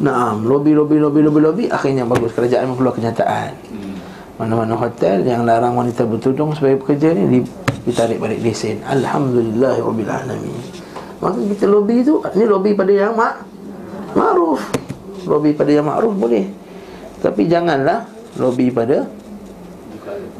[0.00, 3.52] Naam, lobby lobby lobby lobby lobby akhirnya bagus kerajaan keluar kenyataan.
[4.40, 7.44] Mana-mana hotel yang larang wanita bertudung sebagai pekerja ni
[7.84, 8.80] ditarik balik lesen.
[8.88, 10.79] Alhamdulillahirabbil alamin.
[11.20, 13.44] Maka kita lobby tu ni lobby pada yang mak
[14.16, 14.60] ma'ruf.
[15.28, 16.48] Lobby pada yang ma'ruf boleh.
[17.20, 18.08] Tapi janganlah
[18.40, 19.04] lobby pada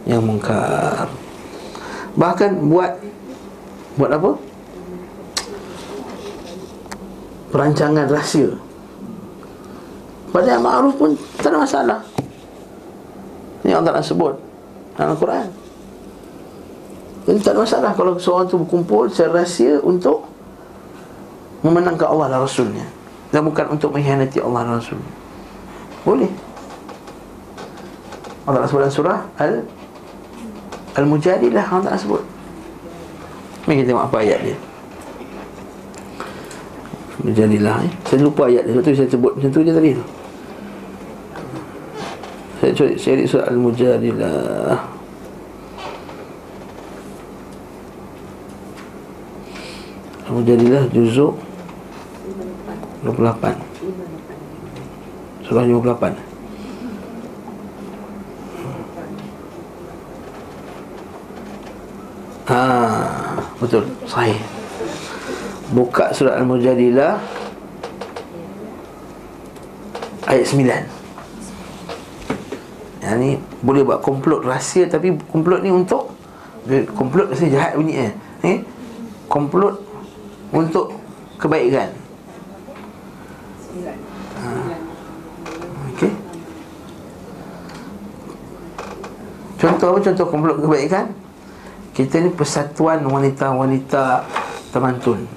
[0.08, 1.04] yang mungkar.
[2.16, 2.92] Bahkan buat
[4.00, 4.30] buat apa?
[7.52, 8.56] Perancangan rahsia.
[10.32, 11.12] Pada yang ma'ruf pun
[11.44, 12.00] tak ada masalah.
[13.60, 14.32] Ini Allah nak sebut
[14.96, 15.48] dalam Al-Quran.
[17.28, 20.29] Jadi tak ada masalah kalau seorang tu berkumpul secara rahsia untuk
[21.60, 22.86] memenangkan Allah dan Rasulnya.
[23.30, 25.00] Dan bukan untuk mengkhianati Allah dan Rasul.
[26.02, 26.30] Boleh.
[28.50, 29.52] Allah sebut dalam surah Al
[30.98, 32.22] Al-Mujadilah Allah tak sebut
[33.68, 34.56] Mari kita tengok apa ayat dia
[37.20, 37.92] Mujadilah eh.
[38.08, 40.04] Saya lupa ayat dia tu saya sebut macam tu je tadi tu
[42.58, 44.76] Saya cari cari surah Al-Mujadilah
[50.26, 51.34] Al-Mujadilah juzuk
[53.04, 56.30] 28 Surah 58
[62.50, 62.66] Ha,
[63.62, 63.86] betul.
[64.10, 64.34] Sahih.
[65.70, 67.22] Buka surah Al-Mujadilah
[70.26, 73.06] ayat 9.
[73.06, 76.10] Yang ni boleh buat komplot rahsia tapi komplot ni untuk
[76.98, 78.12] komplot mesti jahat bunyi eh.
[78.42, 78.58] Eh?
[79.30, 79.78] Komplot
[80.50, 80.90] untuk
[81.38, 81.94] kebaikan.
[84.42, 84.50] Ha.
[85.94, 86.10] Okey.
[89.60, 89.98] Contoh apa?
[90.00, 91.12] Contoh komplot kebaikan?
[91.92, 94.24] Kita ni persatuan wanita-wanita
[94.72, 95.28] temantun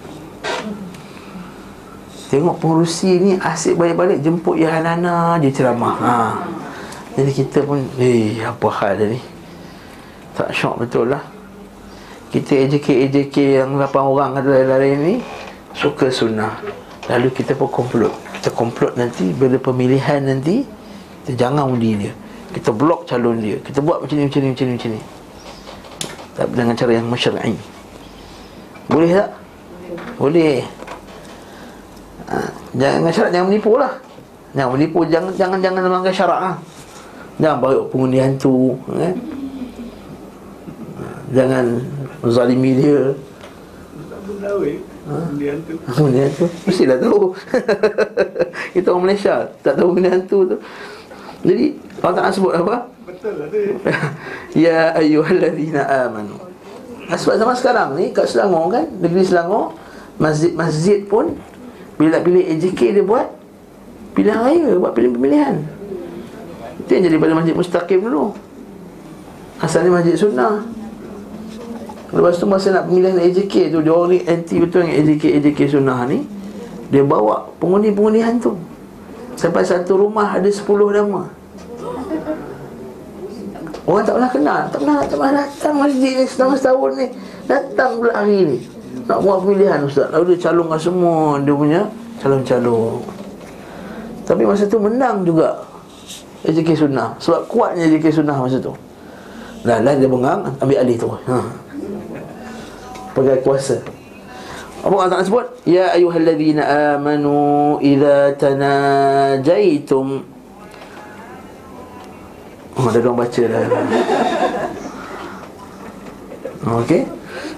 [2.31, 5.95] Tengok pengurusi ni asyik balik-balik jemput Yahanana je ceramah.
[6.01, 6.13] Ha.
[7.13, 9.21] Jadi kita pun, eh apa hal ni?
[10.33, 11.21] Tak syok betul lah.
[12.33, 15.15] Kita AJK-AJK yang 8 orang ada lain-lain ni
[15.77, 16.57] Suka sunnah.
[17.05, 18.09] Lalu kita pun komplot.
[18.41, 20.65] Kita komplot nanti bila pemilihan nanti
[21.21, 22.22] Kita jangan undi dia
[22.54, 23.58] Kita blok calon dia.
[23.60, 25.02] Kita buat macam ni, macam ni, macam ni, macam ni.
[26.34, 27.56] Tapi dengan cara yang masyara'i
[28.89, 29.30] Boleh tak?
[30.18, 30.56] Boleh.
[32.30, 32.36] Ha,
[32.74, 33.94] Jangan syarat Jangan menipu lah.
[34.58, 35.00] Jangan menipu.
[35.06, 36.56] Jangan jangan jangan melanggar syarat lah
[37.42, 39.13] Jangan bawa pengundi hantu eh?
[41.34, 41.66] Jangan
[42.30, 43.02] Zalimi dia.
[45.10, 45.18] Ha?
[45.89, 46.46] Pengundi hantu.
[46.70, 47.34] Mestilah tahu.
[48.74, 50.58] Kita orang Malaysia Tak tahu pengundi hantu tu
[51.43, 51.65] Jadi
[51.99, 52.88] Allah Ta'ala sebut apa?
[53.03, 53.47] Betul lah
[54.63, 56.39] Ya ayyuhalladzina amanu.
[57.12, 59.75] Sebab zaman sekarang ni Kat Selangor kan Negeri Selangor
[60.15, 61.36] Masjid-masjid pun
[61.99, 63.28] Bila pilih AJK dia buat
[64.15, 65.55] Pilihan raya Buat pilihan pemilihan
[66.80, 68.36] Itu yang jadi pada masjid mustaqim dulu.
[69.63, 70.63] Asalnya masjid sunnah.
[72.11, 75.59] Lepas tu masa nak pemilihan AJK tu Dia orang ni anti betul dengan AJK AJK
[75.76, 76.24] sunnah ni
[76.88, 78.55] Dia bawa pengundi-pengundian tu
[79.34, 80.63] Sampai satu rumah ada 10
[80.93, 81.29] nama.
[83.84, 87.07] Orang tak pernah kenal Tak pernah, tak pernah datang masjid ni setahun setahun ni.
[87.51, 88.57] Datang pula hari ni.
[89.03, 90.07] Nak buat pilihan Ustaz.
[90.15, 91.81] Lalu dia calonkan semua Dia punya
[92.23, 93.03] calon-calon
[94.23, 95.59] Tapi masa tu menang juga
[96.43, 97.15] AJK Sunnah.
[97.19, 98.71] Sebab kuatnya AJK Sunnah masa tu.
[99.63, 101.07] Dah lah dia bengang Ambil alih tu.
[101.11, 101.38] Ha.
[103.13, 103.79] Pegang kuasa
[104.84, 105.47] Allah Ta'ala sebut?
[105.63, 110.07] Ya ayuhalladzina amanu Iza tanajaitum
[112.73, 113.69] Oh, ada orang baca dah.
[116.84, 117.05] Okey.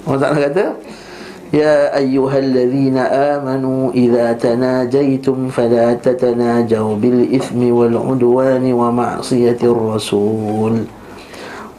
[0.05, 0.65] Allah Ta'ala kata
[1.49, 3.09] Ya ayyuhallazina
[3.39, 10.85] amanu Iza tanajaytum Fala tatanajaw bil ithmi wal udwani Wa ma'siyatir rasul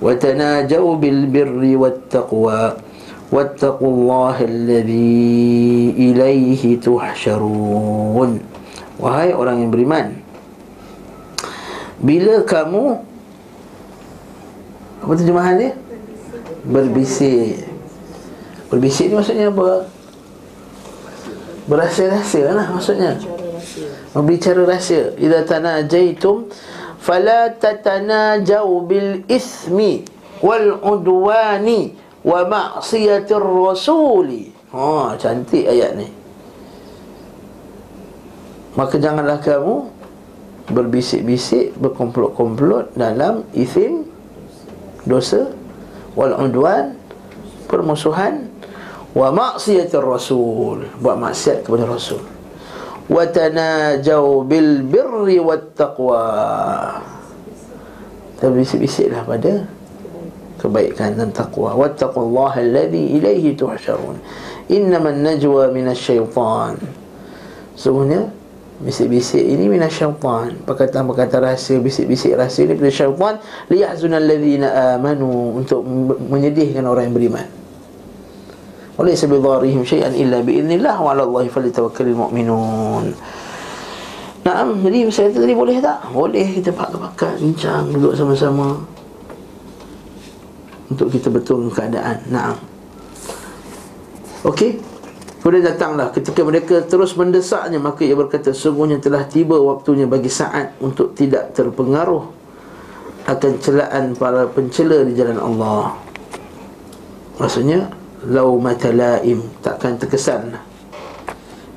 [0.02, 2.82] Wa tanajaw bil birri wat taqwa
[3.31, 8.31] واتقوا الله الذي إليه تحشرون
[9.01, 10.13] Wahai orang yang beriman
[11.97, 13.01] Bila kamu
[15.01, 15.71] Apa terjemahan dia?
[16.61, 17.65] Berbisik
[18.69, 19.89] Berbisik ni maksudnya apa?
[21.65, 23.17] Berahsia-rahsia lah maksudnya
[24.13, 26.45] Berbicara rahsia Idza tanajaitum
[27.01, 30.05] Fala tatanajaw bil ismi
[30.45, 34.50] Wal udwani Wa ma'siyatir rasuli.
[34.74, 36.10] Ha, cantik ayat ni.
[38.76, 39.88] Maka janganlah kamu
[40.66, 44.04] Berbisik-bisik Berkomplot-komplot Dalam isim
[45.08, 45.48] Dosa
[46.12, 46.98] Wal udwan
[47.70, 48.50] Permusuhan.
[49.16, 50.86] Wa maksiatir rasul.
[51.00, 52.22] Buat maksiat kepada rasul.
[53.08, 56.22] Wa tanajau bil birri wat taqwa.
[58.38, 59.66] Terbisik-bisiklah pada
[60.66, 61.78] kebaikan dan taqwa.
[61.78, 64.18] Wattaqullaha alladhi ilayhi tuhsharun.
[64.66, 66.74] Innaman najwa minasy syaitan
[67.78, 68.34] sebenarnya
[68.82, 73.34] bisik-bisik ini minasy syaitan perkataan-perkataan rahsia bisik-bisik rahsia ini daripada syaitan.
[73.70, 75.86] Liyahzunal ladzina amanu untuk
[76.26, 77.46] menyedihkan orang yang beriman.
[78.96, 83.12] Oleh sebab darihim syai'an illa bi'innillah wa 'alallahi falyatawakkalul mu'minun
[84.46, 86.06] Naam, jadi saya tadi boleh tak?
[86.14, 88.78] Boleh kita pakai-pakai, bincang, duduk sama-sama
[90.90, 92.22] untuk kita betul keadaan.
[92.30, 92.56] Naam.
[94.46, 94.78] Okey.
[95.42, 100.74] Kemudian datanglah ketika mereka terus mendesaknya maka ia berkata sungguhnya telah tiba waktunya bagi saat
[100.82, 102.26] untuk tidak terpengaruh
[103.30, 105.94] akan celaan para pencela di jalan Allah.
[107.38, 107.86] Maksudnya
[108.26, 110.58] lau matalaim takkan terkesan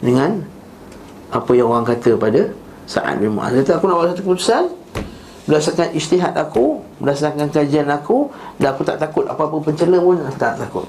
[0.01, 0.41] dengan
[1.29, 2.49] apa yang orang kata pada
[2.89, 4.63] saat bin Mu'az kata aku nak buat satu keputusan
[5.45, 8.29] berdasarkan isytihad aku berdasarkan kajian aku
[8.59, 10.87] dan aku tak takut apa-apa pencela pun aku tak takut.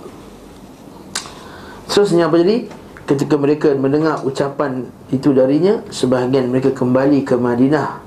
[1.91, 2.71] Seterusnya apa jadi?
[3.07, 7.99] Ketika mereka mendengar ucapan itu darinya sebahagian mereka kembali ke Madinah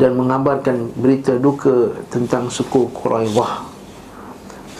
[0.00, 3.68] dan mengabarkan berita duka tentang suku Quraidah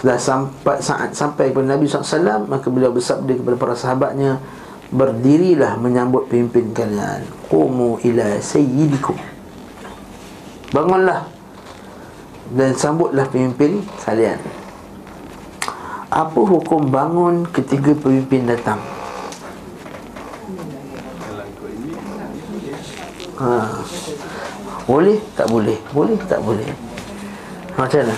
[0.00, 4.40] Setelah sampai saat sampai kepada Nabi SAW Maka beliau bersabda kepada para sahabatnya
[4.92, 7.24] Berdirilah menyambut pimpin kalian.
[7.48, 9.16] Qumu ila sayyidikum.
[10.68, 11.24] Bangunlah
[12.50, 14.42] Dan sambutlah pimpin kalian
[16.10, 18.82] Apa hukum bangun ketika pemimpin datang?
[23.38, 23.78] Ha.
[24.90, 25.22] Boleh?
[25.38, 26.18] Tak boleh Boleh?
[26.26, 26.66] Tak boleh
[27.78, 28.16] Macam mana?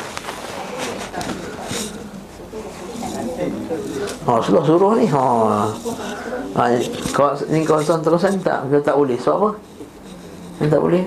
[4.25, 5.05] Ha, Rasulullah suruh ni.
[5.13, 5.25] Ha.
[6.57, 6.63] Ha,
[7.13, 9.21] kau ni kawasan terusan tak ke tak boleh.
[9.21, 9.51] Sebab apa?
[10.65, 11.05] Tak boleh.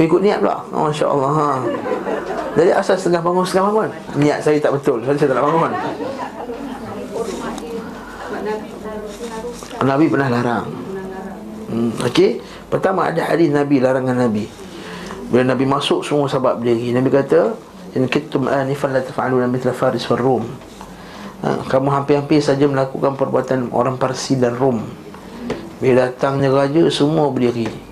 [0.00, 0.64] Ikut niat pula.
[0.72, 1.32] Oh, Masya-Allah.
[1.36, 1.50] Ha.
[2.56, 3.90] Jadi asal setengah bangun setengah bangun.
[4.16, 5.04] Niat saya tak betul.
[5.04, 5.72] Saya, tak nak bangun.
[9.84, 10.66] Nabi pernah larang.
[11.68, 12.40] Hmm, okey.
[12.72, 14.48] Pertama ada hadis Nabi larangan Nabi.
[15.28, 16.96] Bila Nabi masuk semua sahabat berdiri.
[16.96, 17.54] Nabi kata,
[17.94, 20.44] "In kittum anifan la taf'aluna mithla Faris wal Rum."
[21.44, 24.80] ha, Kamu hampir-hampir saja melakukan perbuatan orang Parsi dan Rom
[25.80, 27.89] Bila datangnya raja semua berdiri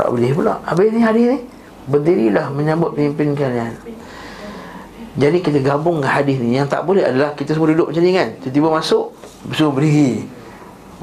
[0.00, 0.56] Tak boleh pula.
[0.64, 1.38] Habis ni hari ni
[1.84, 3.76] Berdirilah menyambut pemimpin kalian.
[5.20, 6.56] Jadi kita gabung dengan hadis ni.
[6.56, 8.28] Yang tak boleh adalah kita semua duduk macam ni kan.
[8.40, 9.12] Tiba-tiba masuk
[9.52, 10.24] Semua berdiri.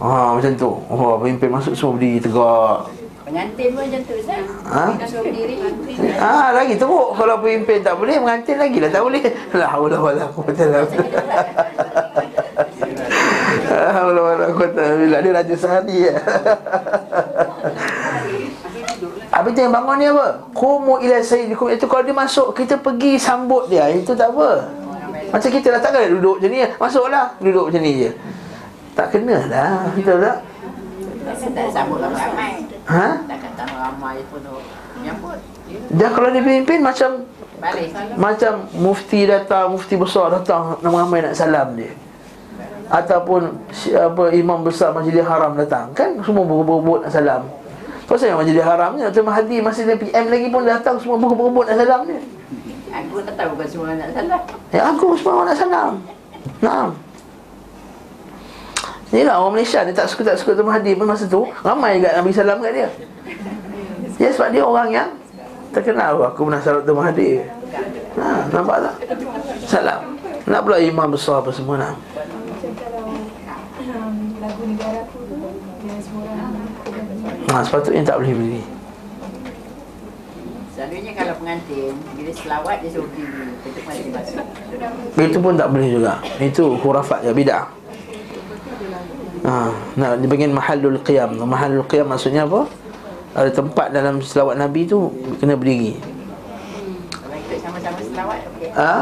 [0.02, 0.72] Ha, macam tu.
[0.90, 2.78] Oh, Pemimpin masuk semua berdiri tegak.
[3.28, 4.44] Pengantin pun macam tu Ustaz.
[4.66, 4.86] Ha?
[5.20, 5.56] Berdiri
[6.18, 7.10] Ah lagi teruk.
[7.14, 8.90] Kalau pemimpin tak boleh mengantin lagi lah.
[8.90, 9.22] Tak boleh.
[9.54, 11.46] La haula wala quwwata illa billah.
[13.68, 15.18] La haula wala quwwata illa.
[15.20, 16.16] Dia raja sehari ya.
[19.54, 20.28] Tu yang bangun ni apa?
[20.52, 24.68] Kumu ila sayyidikum Itu kalau dia masuk Kita pergi sambut dia Itu tak apa
[25.32, 28.10] Macam kita datang kan duduk macam ni Masuklah Duduk macam ni je
[28.94, 30.38] Tak kena lah Betul tak?
[31.28, 33.08] Tak sambut ramai Ha?
[33.28, 34.40] Tak kata ramai pun
[35.92, 37.28] Dan kalau dia pimpin macam
[37.58, 41.90] Balik Macam mufti datang, mufti besar datang ramai nak salam dia.
[42.88, 43.66] Ataupun
[43.98, 47.50] apa imam besar Majlis Haram datang, kan semua berebut nak salam.
[48.08, 49.24] Pasal yang Majlis Haram ni Dr.
[49.28, 52.20] Mahathir masih dia PM lagi pun datang semua berebut nak salam dia.
[52.88, 54.42] Aku tak tahu bukan semua nak salah
[54.72, 55.92] Ya aku semua orang nak salam.
[56.64, 56.90] Naam.
[59.12, 60.64] Inilah orang Malaysia ni tak suka tak suka Dr.
[60.64, 62.88] Mahathir pun masa tu ramai juga Nabi salam kat dia.
[64.18, 65.10] Ya sebab dia orang yang
[65.76, 67.46] terkenal Aku pernah salat tu Mahathir
[68.18, 68.96] ha, Nampak tak?
[69.70, 70.18] Salam
[70.50, 75.36] Nak pula imam besar apa semua nak Macam kalau um, lagu negara aku tu
[75.86, 78.64] dia semua orang ha, Sepatutnya tak boleh berdiri
[80.78, 84.46] Selalunya kalau pengantin Bila selawat dia suruh diri Itu pengantin masuk
[85.18, 87.78] Itu pun tak boleh juga Itu khurafat ya bidah
[89.48, 91.40] Ha, nak dipanggil mahallul qiyam.
[91.40, 92.68] Mahallul qiyam maksudnya apa?
[93.32, 95.08] Ada tempat dalam selawat Nabi tu
[95.40, 95.96] kena berdiri.
[97.08, 98.70] Kalau ikut sama-sama selawat okey.
[98.76, 98.96] Ha?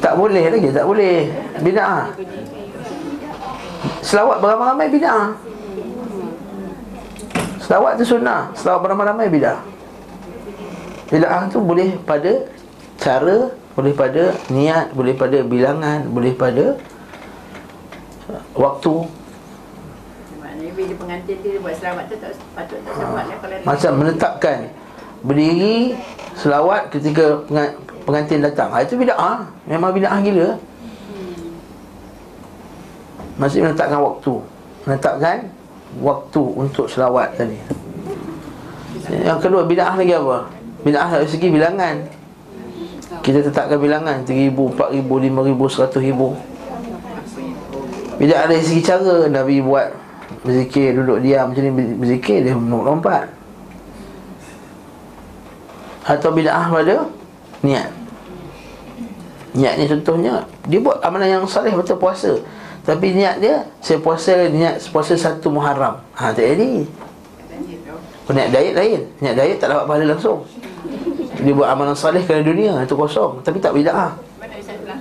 [0.00, 1.28] Tak boleh lagi, tak boleh.
[1.60, 2.08] Bid'ah.
[4.00, 5.36] Selawat beramai-ramai bid'ah.
[7.66, 9.58] Selawat tu sunnah, selawat beramai-ramai bid'ah.
[11.10, 12.46] Bid'ah tu boleh pada
[12.94, 16.78] cara, boleh pada niat, boleh pada bilangan, boleh pada
[18.54, 18.94] waktu.
[20.38, 24.58] Maknanya bila pengantin dia buat selawat tu tak patut tak selawat lah kalau Macam menetapkan
[25.26, 25.98] berdiri
[26.38, 27.74] selawat ketika penga-
[28.06, 28.70] pengantin datang.
[28.70, 29.42] Ha, itu bid'ah.
[29.66, 30.54] Memang bid'ah gila.
[33.42, 34.34] Masih menetapkan waktu.
[34.86, 35.36] Menetapkan
[36.00, 37.58] waktu untuk selawat tadi.
[39.06, 40.50] Yang kedua bid'ah lagi apa?
[40.82, 41.96] Bid'ah dari segi bilangan.
[43.22, 46.34] Kita tetapkan bilangan 3000, 4000, 5000,
[48.18, 48.20] 100000.
[48.22, 50.06] Bid'ah dari segi cara Nabi buat
[50.46, 53.26] berzikir duduk diam macam ni berzikir dia lompat
[56.06, 57.10] atau bid'ah pada
[57.66, 57.90] niat
[59.58, 62.38] niat ni contohnya dia buat amalan yang salih betul puasa
[62.86, 66.86] tapi niat dia saya puasa niat puasa satu Muharram ha tak jadi
[68.30, 70.46] niat diet lain niat diet tak dapat pahala langsung
[71.42, 74.98] dia buat amalan salih kerana dunia itu kosong tapi tak bid'ah Mana kan?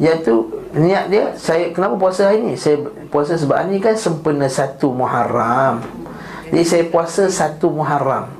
[0.00, 2.56] Iaitu niat dia saya kenapa puasa hari ni?
[2.56, 2.80] Saya
[3.12, 5.84] puasa sebab hari ni kan sempena satu Muharram.
[6.48, 8.32] Jadi saya puasa satu Muharram.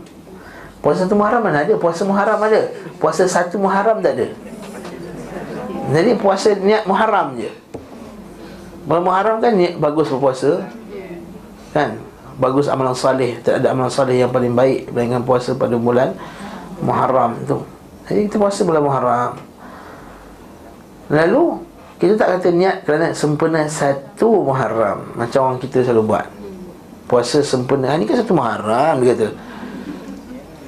[0.81, 1.77] Puasa satu Muharram mana ada?
[1.77, 2.73] Puasa Muharram ada.
[2.97, 4.33] Puasa satu Muharram tak ada.
[5.93, 7.53] Jadi puasa niat Muharram je.
[8.91, 10.67] Bulan Muharram kan niat bagus berpuasa.
[11.71, 12.03] Kan?
[12.43, 13.39] Bagus amalan salih.
[13.39, 16.11] Tak ada amalan salih yang paling baik dengan puasa pada bulan
[16.83, 17.63] Muharram tu.
[18.11, 19.39] Jadi kita puasa bulan Muharram.
[21.07, 21.63] Lalu
[22.03, 26.27] kita tak kata niat kerana sempena satu Muharram macam orang kita selalu buat.
[27.07, 29.27] Puasa sempena ni kan satu Muharram dia kata.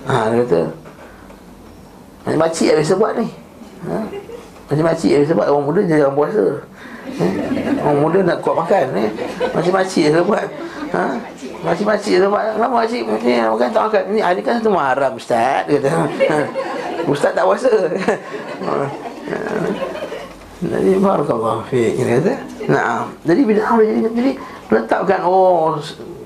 [0.06, 0.60] Ha dia kata
[2.22, 3.28] macam makcik yang biasa buat ni.
[3.90, 3.98] Ha?
[4.70, 6.70] Macam makcik yang biasa buat orang muda jarang puasa.
[7.22, 7.28] Ha?
[7.86, 9.04] Orang muda nak kuat makan ni.
[9.54, 10.46] Macam makcik yang selalu buat.
[10.90, 11.04] Ha?
[11.62, 12.44] Macam makcik yang selalu buat.
[12.58, 14.02] Kenapa makcik ni makan tak makan?
[14.10, 15.90] Ni hari kan satu Muharram ustaz dia kata.
[15.94, 16.38] Ha?
[17.12, 17.70] Ustaz tak puasa.
[18.66, 18.74] Ha?
[20.62, 22.34] Jadi barakallahu fiik ni kata.
[22.70, 23.10] Naam.
[23.26, 24.32] Jadi bila Allah jadi jadi
[24.70, 25.74] letakkan oh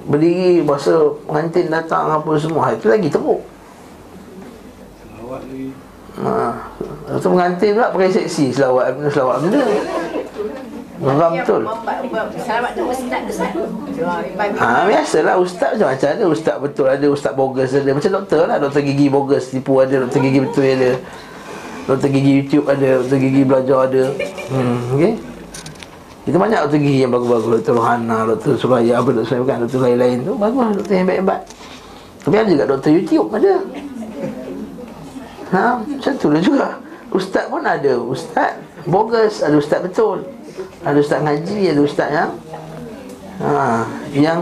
[0.06, 0.92] berdiri masa
[1.24, 3.40] pengantin datang apa semua itu lagi teruk.
[5.00, 5.72] Selawat lagi.
[6.20, 6.32] Ha.
[7.06, 9.64] Lepas pengantin pula pakai seksi selawat selawat benda.
[10.96, 11.60] Memang betul.
[11.62, 11.68] Tu.
[14.56, 18.80] Ha biasalah ustaz macam ada ustaz betul ada ustaz bogus ada macam doktor lah doktor
[18.80, 20.92] gigi bogus tipu ada doktor gigi betul ada.
[21.86, 24.10] Doktor gigi YouTube ada, doktor gigi belajar ada.
[24.50, 25.14] Hmm, okey.
[26.26, 29.80] Itu banyak doktor gigi yang bagus-bagus, doktor Rohana, doktor Suraya, apa doktor Suraya bukan, doktor
[29.86, 31.40] lain-lain tu bagus doktor yang hebat-hebat.
[32.26, 33.52] Tapi ada juga doktor YouTube ada.
[35.54, 36.68] Ha, macam tu lah juga.
[37.14, 38.58] Ustaz pun ada, ustaz
[38.90, 40.26] bogus, ada ustaz betul.
[40.84, 42.30] Ada ustaz ngaji, ada ustaz yang
[43.40, 44.40] ha, yang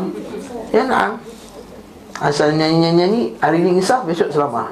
[0.71, 1.19] yang nak.
[2.23, 4.71] Asal nyanyi-nyanyi hari ni insaf besok selamat.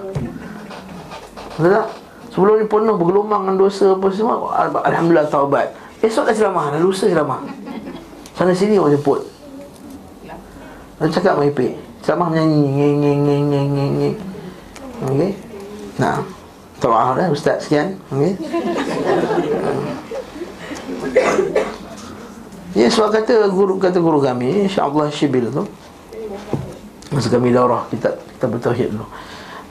[1.59, 1.89] Betul tak?
[2.33, 5.75] Sebelum ni penuh bergelumang dengan dosa apa semua Al- Alhamdulillah taubat.
[6.01, 7.47] Esok dah ceramah, dah lusa ceramah
[8.35, 9.23] Sana sini orang jemput.
[10.99, 14.17] Dan cakap meripik Ceramah menyanyi ngeng ngeng ngeng ngeng ngeng ngeng
[15.03, 15.31] Okey?
[15.99, 16.23] Nah.
[16.83, 17.95] Tawah dah Ustaz sekian.
[18.11, 18.35] Okey
[22.73, 25.69] Ya sebab kata guru kata guru kami InsyaAllah Syibil tu
[27.13, 29.07] Masa kami daurah kita kita bertauhid dulu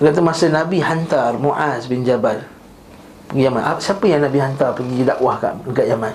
[0.01, 2.41] dia kata masa Nabi hantar Muaz bin Jabal
[3.29, 3.77] pergi Yaman.
[3.77, 6.13] Siapa yang Nabi hantar pergi dakwah kat, dekat Yaman?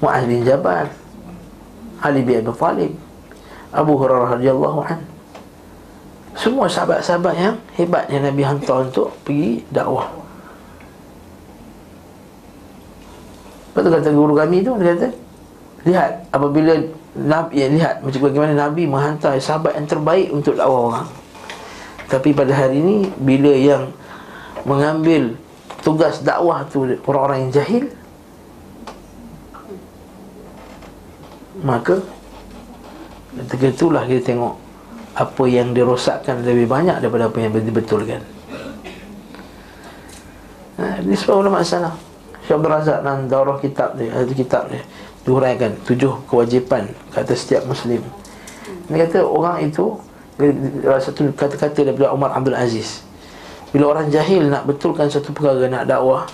[0.00, 0.88] Muaz bin Jabal,
[2.00, 2.92] Ali bin Abi Talib,
[3.68, 5.04] Abu Hurairah radhiyallahu an.
[6.40, 10.08] Semua sahabat-sahabat yang hebat yang Nabi hantar untuk pergi dakwah.
[13.76, 15.08] Lepas tu kata guru kami tu dia kata
[15.84, 16.72] Lihat apabila
[17.12, 21.08] Nabi ya, lihat macam bagaimana Nabi menghantar sahabat yang terbaik untuk dakwah orang.
[22.08, 23.92] Tapi pada hari ini bila yang
[24.64, 25.36] mengambil
[25.86, 27.84] tugas dakwah tu orang-orang yang jahil
[31.62, 32.02] maka
[33.46, 34.54] ketika itulah kita tengok
[35.16, 38.20] apa yang dirosakkan lebih banyak daripada apa yang dibetulkan
[40.76, 41.94] ha, ini sebab ulama salah
[42.46, 44.86] Syekh Abdul Razak dalam daurah kitab dia ada kitab dia
[45.26, 47.98] diuraikan tujuh kewajipan kata setiap muslim.
[48.86, 49.98] Dia kata orang itu
[51.02, 53.02] satu kata-kata daripada Umar Abdul Aziz.
[53.74, 56.30] Bila orang jahil nak betulkan satu perkara nak dakwah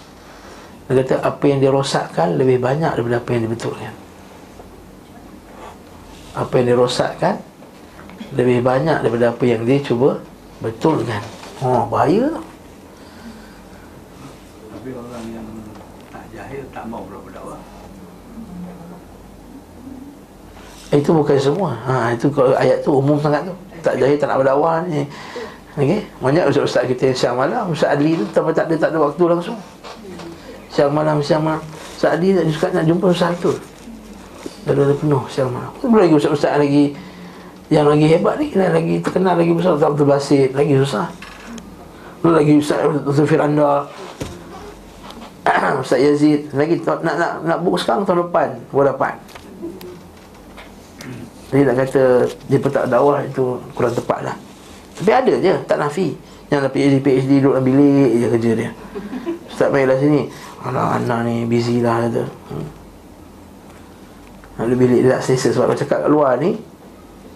[0.85, 3.93] dia kata apa yang dirosakkan lebih banyak daripada apa yang dibetulkan.
[6.37, 7.35] Apa yang dirosakkan
[8.37, 10.21] lebih banyak daripada apa yang dia cuba
[10.61, 11.25] betulkan.
[11.65, 12.37] Oh bahaya.
[14.77, 15.42] Tapi orang yang
[16.83, 17.59] tak mau pula berdakwah.
[20.91, 21.71] Itu bukan semua.
[21.87, 22.27] Ha, Itu
[22.59, 23.55] ayat tu umum sangat tu.
[23.87, 25.07] Tak jahil tak nak berdakwah ni.
[25.79, 26.03] Okay.
[26.19, 29.57] Banyak ustaz-ustaz kita yang siang malam Ustaz Adli tu tak, dia tak ada waktu langsung.
[30.69, 31.63] Siang malam, siang malam.
[31.95, 33.55] Ustaz Adli tak suka nak jumpa ustaz tu
[34.67, 35.71] Dah dah penuh siang malam.
[35.79, 36.93] Belum lagi ustaz-ustaz lagi
[37.71, 38.47] Yang lagi hebat ni?
[38.53, 41.07] Yang lagi terkenal lagi besar Ustaz Abdul Basit Lagi susah.
[42.27, 43.87] Lagi Ustaz Ustaz Firanda
[45.83, 49.15] Ustaz Yazid Lagi nak, nak, nak, nak book sekarang tahun depan Baru dapat
[51.53, 52.03] Jadi nak kata
[52.49, 54.37] Dia petak dakwah itu Kurang tepat lah.
[54.97, 56.17] Tapi ada je Tak nafi
[56.49, 58.71] Yang dah PhD PhD Duduk dalam bilik je kerja dia.
[59.49, 60.29] Ustaz main lah sini
[60.63, 62.23] Alah anak ni busy lah kata.
[62.23, 62.69] Hmm.
[64.63, 66.57] Lalu bilik dia tak selesa Sebab kalau cakap kat luar ni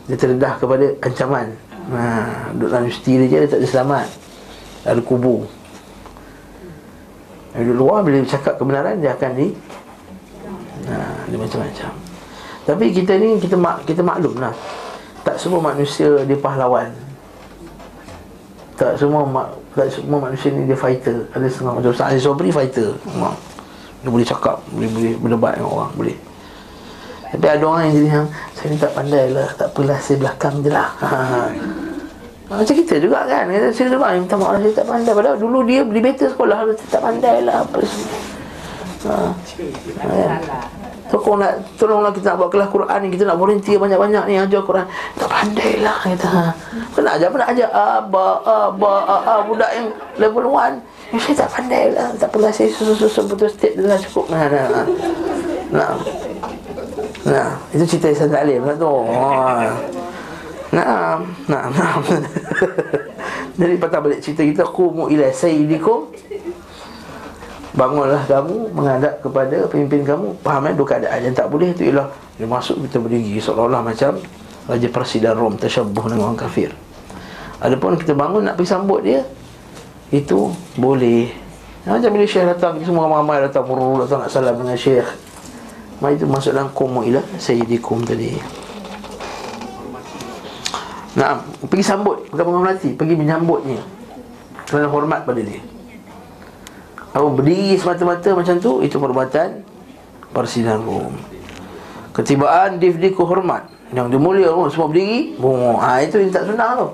[0.06, 1.46] Dia terdedah kepada ancaman.
[1.86, 2.00] Ha,
[2.54, 4.06] Duduk dalam universiti dia je Dia tak ada selamat.
[4.86, 5.65] Ada kubur
[7.56, 9.46] Yang duduk luar Bila dia cakap kebenaran Dia akan di
[10.86, 10.96] ha,
[11.26, 11.90] Dia macam-macam
[12.68, 14.54] Tapi kita ni Kita mak, kita maklum lah
[15.24, 17.06] Tak semua manusia Dia pahlawan
[18.76, 21.24] tak semua mak, tak semua manusia ni dia fighter.
[21.32, 22.92] Ada setengah macam Ustaz Sobri fighter.
[22.92, 23.32] Ha.
[24.04, 26.16] Dia boleh cakap, boleh boleh berdebat dengan orang, boleh.
[27.32, 30.54] Tapi ada orang yang jadi yang saya ni tak pandai lah, tak apalah saya belakang
[30.60, 30.88] je lah.
[31.00, 31.85] Ha.
[32.46, 35.66] Ha, Macam kita juga kan Kita saya juga minta maaf saya tak pandai Padahal dulu
[35.66, 38.18] dia beli better sekolah Saya tak pandai lah apa semua
[39.10, 39.14] ha.
[40.06, 40.58] ha.
[41.10, 44.34] So kau nak Tolonglah kita nak buat kelas Quran ni Kita nak volunteer banyak-banyak ni
[44.38, 44.86] Ajar Quran
[45.18, 46.44] Tak pandai lah Kata ha.
[46.94, 50.54] Kau nak ajar nak ajar Aba Aba Aba Budak yang level 1
[51.10, 54.66] ya, Saya tak pandai lah Tak apalah saya susu-susu Betul step dah cukup Nah Nah
[54.70, 54.86] Nah,
[55.82, 55.92] nah.
[57.26, 57.48] nah.
[57.74, 59.74] Itu cerita Ihsan Taklim lah tu ha.
[60.76, 61.96] Nah, nah, nah.
[63.56, 66.12] Jadi patah balik cerita kita Kumu ila sayyidikum.
[67.72, 70.36] Bangunlah kamu menghadap kepada pemimpin kamu.
[70.44, 72.08] Faham kan dua keadaan Yang tak boleh itu ialah
[72.40, 74.16] Dia masuk kita berdiri Seolah-olah macam
[74.64, 76.72] Raja Persi dan Rom Tersyabuh dengan orang kafir.
[77.60, 79.20] Adapun kita bangun nak pergi sambut dia
[80.08, 81.28] Itu boleh.
[81.84, 85.08] Ha, Macam bila Syekh datang semua ramai-ramai datang Muru datang nak salam dengan Syekh.
[86.00, 88.64] Mari itu masuk dalam Kumu ila sayyidikum tadi
[91.16, 92.28] Nah, pergi sambut.
[92.28, 93.80] Bukan menghormati Pergi menyambutnya.
[94.68, 95.64] Kerana hormat pada dia.
[97.16, 99.64] Kalau berdiri semata-mata macam tu Itu perbuatan
[100.36, 100.84] Persidangan.
[100.84, 101.16] Rom
[102.12, 103.72] Ketibaan difdiku hormat.
[103.96, 106.88] Yang dia mulia oh, Semua berdiri oh, ha, Itu yang tak senang tu.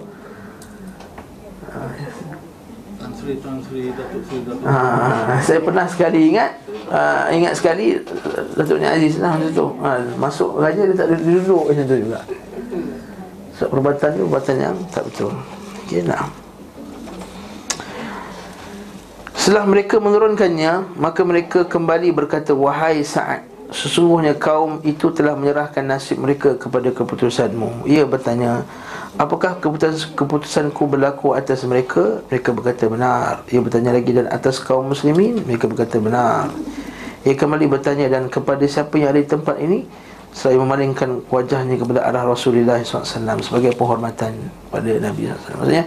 [4.66, 6.59] Ha, Saya pernah sekali ingat
[6.91, 7.99] uh, Ingat sekali
[8.59, 9.66] Datuk Ni Aziz lah macam tu.
[9.83, 12.20] Ha, Masuk raja dia tak duduk, macam tu juga
[13.69, 15.31] perbuatan tu perbuatan yang tak betul
[15.87, 16.33] Okay nak
[19.37, 26.21] Setelah mereka menurunkannya Maka mereka kembali berkata Wahai Sa'ad Sesungguhnya kaum itu telah menyerahkan nasib
[26.21, 28.65] mereka kepada keputusanmu Ia bertanya
[29.21, 32.25] Apakah keputusan, keputusanku berlaku atas mereka?
[32.33, 35.41] Mereka berkata benar Ia bertanya lagi dan atas kaum muslimin?
[35.45, 36.53] Mereka berkata benar
[37.25, 39.85] Ia kembali bertanya dan kepada siapa yang ada di tempat ini?
[40.33, 44.33] Selain memalingkan wajahnya kepada arah Rasulullah SAW Sebagai penghormatan
[44.72, 45.85] pada Nabi SAW Maksudnya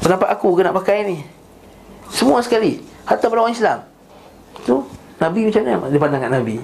[0.00, 1.18] Pendapat aku kena pakai ni?
[2.12, 2.78] Semua sekali.
[3.02, 3.78] Hatta pada orang Islam.
[4.62, 4.76] Tu
[5.18, 6.56] Nabi macam mana dia pandang kat Nabi?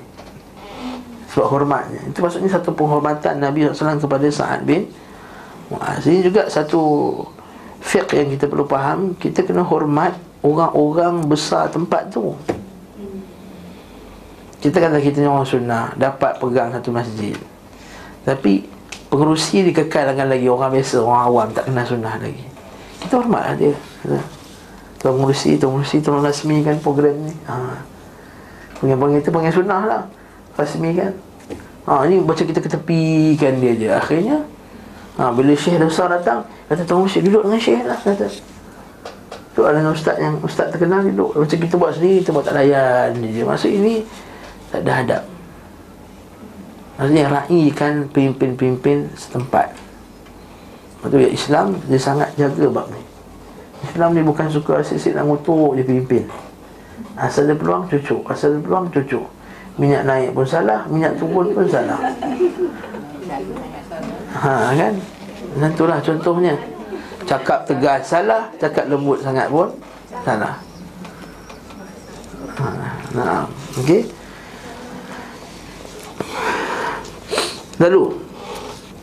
[1.32, 2.00] Sebab hormatnya.
[2.06, 4.86] Itu maksudnya satu penghormatan Nabi SAW kepada Sa'ad bin
[5.72, 6.04] Mu'az.
[6.06, 6.80] Ini juga satu
[7.82, 9.18] Fiqh yang kita perlu faham.
[9.18, 12.34] Kita kena hormat Orang-orang besar tempat tu
[14.62, 17.34] Kita kata kita ni orang sunnah Dapat pegang satu masjid.
[18.22, 18.62] Tapi
[19.10, 22.46] Pengerusi dikekalkan lagi orang biasa Orang awam tak kenal sunnah lagi.
[23.02, 23.74] Kita hormatlah dia
[25.02, 27.34] Tuan pengerusi, tuan pengerusi tolong rasmikan program ni.
[27.50, 27.74] Ha.
[28.78, 30.02] Panggil-panggil tu panggil sunnah lah.
[30.54, 31.10] Rasmikan.
[31.90, 33.88] Ha, Ni macam kita ketepikan dia je.
[33.90, 34.46] Akhirnya
[35.18, 38.30] ha, Bila syekh besar datang Kata tuan pengerusi duduk dengan syekh lah Kata.
[39.52, 41.34] Tu ada ustaz yang ustaz terkenal duduk.
[41.34, 43.42] Macam kita buat sendiri Kita buat tak layan je.
[43.42, 44.06] Maksud ini
[44.72, 45.22] Tak ada hadap
[46.96, 49.74] Maksudnya raikan Pimpin-pimpin setempat.
[51.02, 53.02] Betul ya Islam dia sangat jaga bab ni.
[53.82, 56.24] Islam ni bukan suka asyik-asyik nak ngutuk je pimpin
[57.18, 58.22] Asal ada peluang cucuk.
[58.30, 59.26] Asal ada peluang cucuk.
[59.82, 61.98] Minyak naik pun salah Minyak turun pun salah.
[64.38, 64.94] Ha kan?
[65.58, 66.54] Dan itulah contohnya.
[67.26, 69.74] Cakap tegas salah Cakap lembut sangat pun
[70.22, 70.54] Salah.
[72.62, 72.66] Ha,
[73.18, 73.42] Nah
[73.82, 74.21] Okey
[77.82, 78.02] Lalu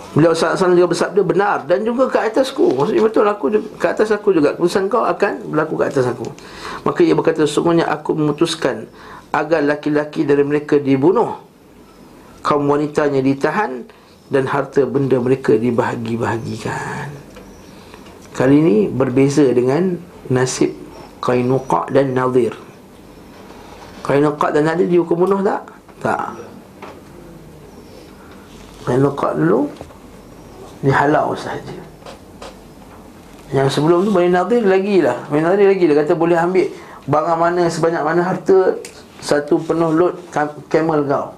[0.09, 1.57] Beliau SAW juga bersabda benar.
[1.69, 3.45] Dan juga ke atasku Maksudnya betul aku
[3.77, 4.57] Ke atas aku juga.
[4.57, 6.25] Keputusan kau akan berlaku ke atas aku.
[6.81, 8.89] Maka ia berkata Sesungguhnya aku memutuskan
[9.29, 11.37] Agar laki-laki dari mereka dibunuh
[12.41, 13.85] Kaum wanitanya ditahan
[14.33, 17.09] Dan harta benda mereka dibahagi-bahagikan.
[18.33, 19.97] Kali ini berbeza dengan
[20.29, 20.69] Nasib
[21.17, 22.53] Qainuqa dan Nadir.
[24.05, 25.65] Qainuqa dan Nadir dihukum bunuh tak?
[25.99, 26.48] Tak
[28.89, 29.69] Qainuqa dulu
[30.81, 31.77] dihalau sahaja.
[33.53, 35.25] Yang sebelum tu Bani Nadir lagi lah.
[35.29, 36.69] Bani Nadir lagi lah Kata boleh ambil
[37.09, 38.77] Barang mana sebanyak mana harta
[39.17, 40.21] Satu penuh load
[40.69, 41.33] camel kau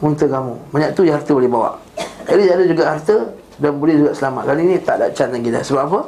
[0.00, 0.56] Unta kamu.
[0.72, 1.80] Banyak tu je harta boleh bawa.
[2.28, 3.16] Jadi ada juga harta
[3.56, 4.42] Dan boleh juga selamat.
[4.48, 5.60] Kali ni tak ada can lagi dah.
[5.64, 6.00] Sebab apa?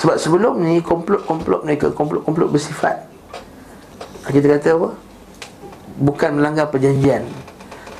[0.00, 3.04] Sebab sebelum ni Komplot-komplot mereka Komplot-komplot bersifat.
[4.28, 4.88] Kita kata apa?
[6.00, 7.43] Bukan melanggar perjanjian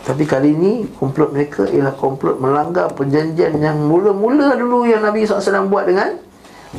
[0.04, 5.64] tapi kali ini komplot mereka ialah komplot melanggar perjanjian yang mula-mula dulu yang Nabi SAW
[5.72, 6.20] buat dengan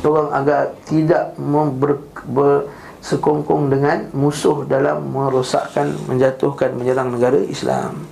[0.06, 1.34] orang agar tidak
[1.74, 1.98] ber,
[2.30, 8.06] bersekongkong dengan musuh dalam merosakkan, menjatuhkan, menyerang negara Islam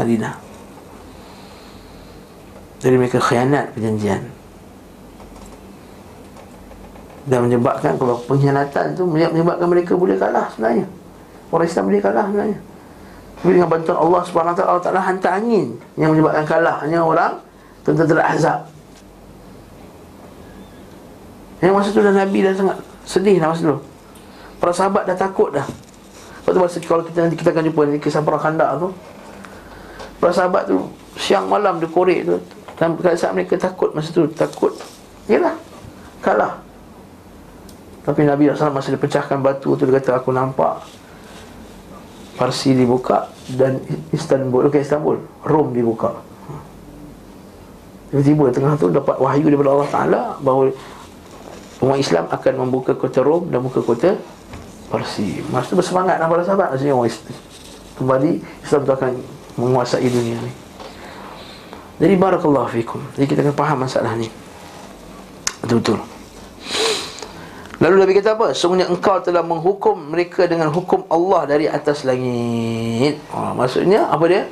[0.00, 0.40] Madinah.
[2.80, 4.22] Jadi mereka khianat perjanjian.
[7.26, 10.86] Dan menyebabkan kalau pengkhianatan tu menyebabkan mereka boleh kalah sebenarnya.
[11.50, 12.58] Orang Islam boleh kalah sebenarnya.
[13.46, 17.38] Tapi dengan bantuan Allah SWT Allah Ta'ala hantar angin Yang menyebabkan kalah Hanya orang
[17.86, 18.66] Tentera Ahzab.
[21.62, 23.78] Yang masa tu dah Nabi dah sangat Sedih dah masa tu.
[24.58, 25.62] Para sahabat dah takut dah.
[25.62, 28.90] Lepas tu masa kalau kita nanti kita akan jumpa Nanti kisah para kandak tu
[30.18, 32.42] Para sahabat tu Siang malam dia korek tu
[32.74, 34.74] Dan saat mereka takut masa tu Takut
[35.30, 35.54] Yalah
[36.18, 36.58] Kalah.
[38.02, 41.05] Tapi Nabi SAW masa dia pecahkan batu tu Dia kata aku nampak
[42.36, 43.80] Parsi dibuka dan
[44.12, 45.16] Istanbul, okey Istanbul,
[45.48, 46.12] Rom dibuka.
[48.12, 50.70] Tiba-tiba tengah tu dapat wahyu daripada Allah Taala bahawa
[51.82, 54.20] umat Islam akan membuka kota Rom dan membuka kota
[54.92, 55.42] Parsi.
[55.50, 57.36] Masa tu bersemangat para sahabat maksudnya orang Islam.
[57.96, 58.30] Kembali
[58.62, 59.12] Islam tu akan
[59.56, 60.52] menguasai dunia ni.
[61.96, 63.00] Jadi barakallahu fikum.
[63.16, 64.28] Jadi kita akan faham masalah ni.
[65.64, 66.15] Betul-betul.
[67.86, 68.50] Lalu Nabi kata apa?
[68.50, 73.22] Sungguhnya engkau telah menghukum mereka dengan hukum Allah dari atas langit.
[73.30, 74.42] Ha, maksudnya apa dia?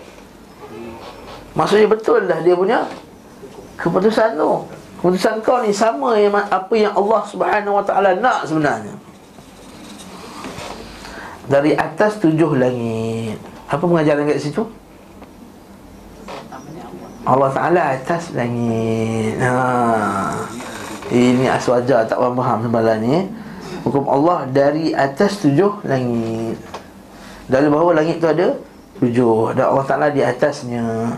[1.59, 2.87] Maksudnya betul dah dia punya
[3.74, 4.62] keputusan tu.
[5.03, 8.95] Keputusan kau ni sama yang apa yang Allah Subhanahu Wa Taala nak sebenarnya.
[11.51, 13.43] Dari atas tujuh langit.
[13.66, 14.62] Apa pengajaran kat situ?
[17.24, 19.51] Allah Ta'ala atas langit ha.
[21.15, 23.31] Ini aswaja tak faham sebelah ni.
[23.87, 26.59] Hukum Allah dari atas tujuh langit.
[27.47, 28.59] Dari bawah langit tu ada
[28.99, 29.55] tujuh.
[29.55, 31.15] Dan Allah Ta'ala di atasnya.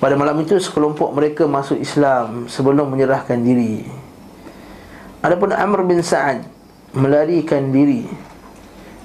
[0.00, 3.84] Pada malam itu sekelompok mereka masuk Islam Sebelum menyerahkan diri.
[5.20, 6.40] Adapun Amr bin Sa'ad
[6.96, 8.08] Melarikan diri.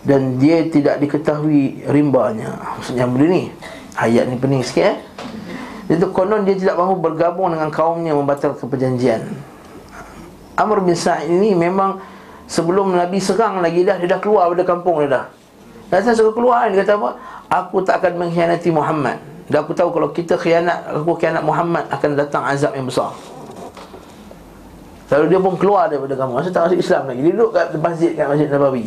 [0.08, 2.80] Dan dia tidak diketahui rimbanya.
[2.80, 3.52] Maksudnya begini
[4.00, 4.98] Ayat ni pening sikit eh
[5.86, 9.22] itu konon dia tidak mahu bergabung dengan kaumnya membatalkan perjanjian.
[10.58, 12.02] Amr bin Sa'id ini memang
[12.50, 15.26] sebelum Nabi serang lagi dah dia dah keluar dari kampung dia dah.
[15.94, 17.10] Saya suruh keluar dia kata apa?
[17.54, 19.22] Aku tak akan mengkhianati Muhammad.
[19.46, 23.14] Dan aku tahu kalau kita khianat aku khianat Muhammad akan datang azab yang besar.
[25.06, 26.42] Lalu dia pun keluar daripada kampung.
[26.42, 27.20] Masa tak masuk Islam lagi.
[27.22, 28.86] Dia duduk kat masjid kat Masjid Nabawi.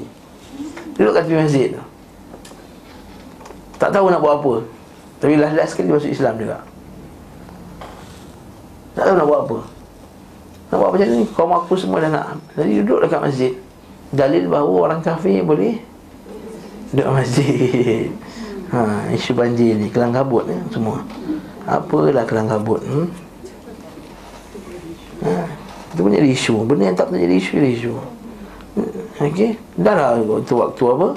[0.98, 1.70] Duduk kat tepi masjid.
[3.78, 4.54] Tak tahu nak buat apa.
[5.22, 6.58] Tapi last-last sekali masuk Islam juga.
[8.98, 9.58] Tak tahu nak buat apa.
[10.68, 11.22] Nak buat macam ni?
[11.30, 12.26] Kaum aku semua dah nak.
[12.58, 13.52] Jadi duduk dekat masjid.
[14.10, 15.78] Dalil bahawa orang kafir boleh
[16.90, 18.10] Duduk masjid.
[18.68, 21.00] Ha, Isu banjir ni Kelang kabut ni semua.
[21.64, 23.08] Apalah kelang kabut hmm?
[25.24, 25.48] ha,
[25.96, 26.68] Itu pun jadi isu.
[26.68, 27.94] Benda yang tak pernah jadi isu Jadi isu.
[29.24, 29.56] Okey?
[29.80, 31.08] Dah lah waktu, waktu apa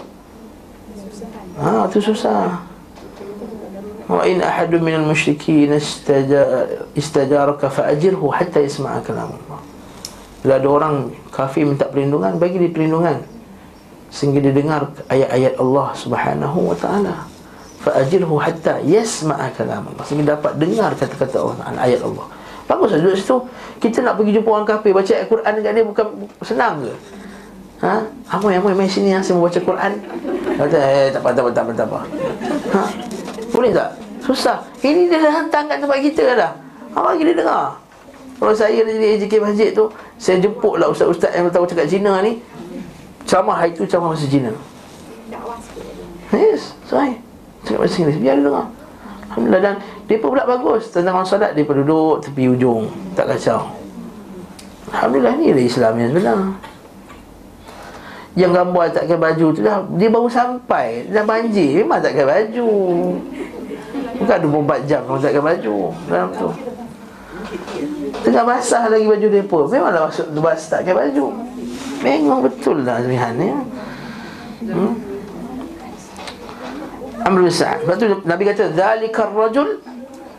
[1.60, 2.71] Ha, tu susah
[4.12, 5.72] Wa in ahadu minal musyrikin
[6.92, 9.60] istajaraka fa'ajirhu hatta yasma'a kalam Allah.
[10.44, 10.96] Bila ada orang
[11.32, 13.24] kafir minta perlindungan, bagi dia perlindungan
[14.12, 17.24] sehingga dia dengar ayat-ayat Allah Subhanahu wa taala.
[17.88, 20.04] Fa'ajirhu hatta yasma'a kalam Allah.
[20.04, 22.28] Sehingga dapat dengar kata-kata Allah Taala ayat Allah.
[22.70, 23.38] Bagus lah duduk situ
[23.84, 26.06] Kita nak pergi jumpa orang kafir Baca Al-Quran dekat dia bukan
[26.46, 26.94] senang ke
[27.82, 27.98] Ha?
[28.38, 29.92] Amoy, amoy, main sini ya, saya baca Quran
[30.54, 32.00] Kata, eh, tak apa, tak apa, tak apa, tak apa
[32.78, 32.84] ha?
[33.50, 33.90] Boleh tak?
[34.22, 34.62] Susah.
[34.86, 36.52] Ini dia dah hantar kat tempat kita dah.
[36.94, 37.82] Abang kita dengar.
[38.42, 39.86] Kalau saya jadi AJK masjid tu
[40.18, 42.42] Saya jemput lah ustaz-ustaz yang tahu cakap Cina ni.
[43.26, 44.50] Ceramah hari tu ceramah bahasa Cina.
[46.32, 47.22] Yes, sorry
[47.66, 48.66] Cakap bahasa Inggeris, biar dia dengar.
[49.30, 49.62] Alhamdulillah.
[49.62, 49.76] Dan
[50.10, 53.72] Mereka pula bagus Tentang orang salat Mereka duduk tepi ujung Tak kacau.
[54.92, 56.40] Alhamdulillah ni adalah Islam yang sebenar.
[58.32, 60.88] Yang gambar tak pakai baju tu dah Dia baru sampai.
[61.08, 61.70] Dah banjir.
[61.80, 62.70] Memang tak pakai baju
[64.22, 64.38] Bukan
[64.70, 65.76] 24 jam pakai baju.
[66.06, 66.50] Dalam tu?
[68.22, 69.58] Tengah basah lagi baju mereka.
[69.74, 71.26] Memanglah masuk bas tak pakai baju?
[72.02, 73.50] Memang betul lah Zmihan ni
[74.70, 74.94] hmm?
[77.22, 77.86] Amr bin Sa'ad.
[77.86, 79.82] Lepas tu Nabi kata Zalikar rajul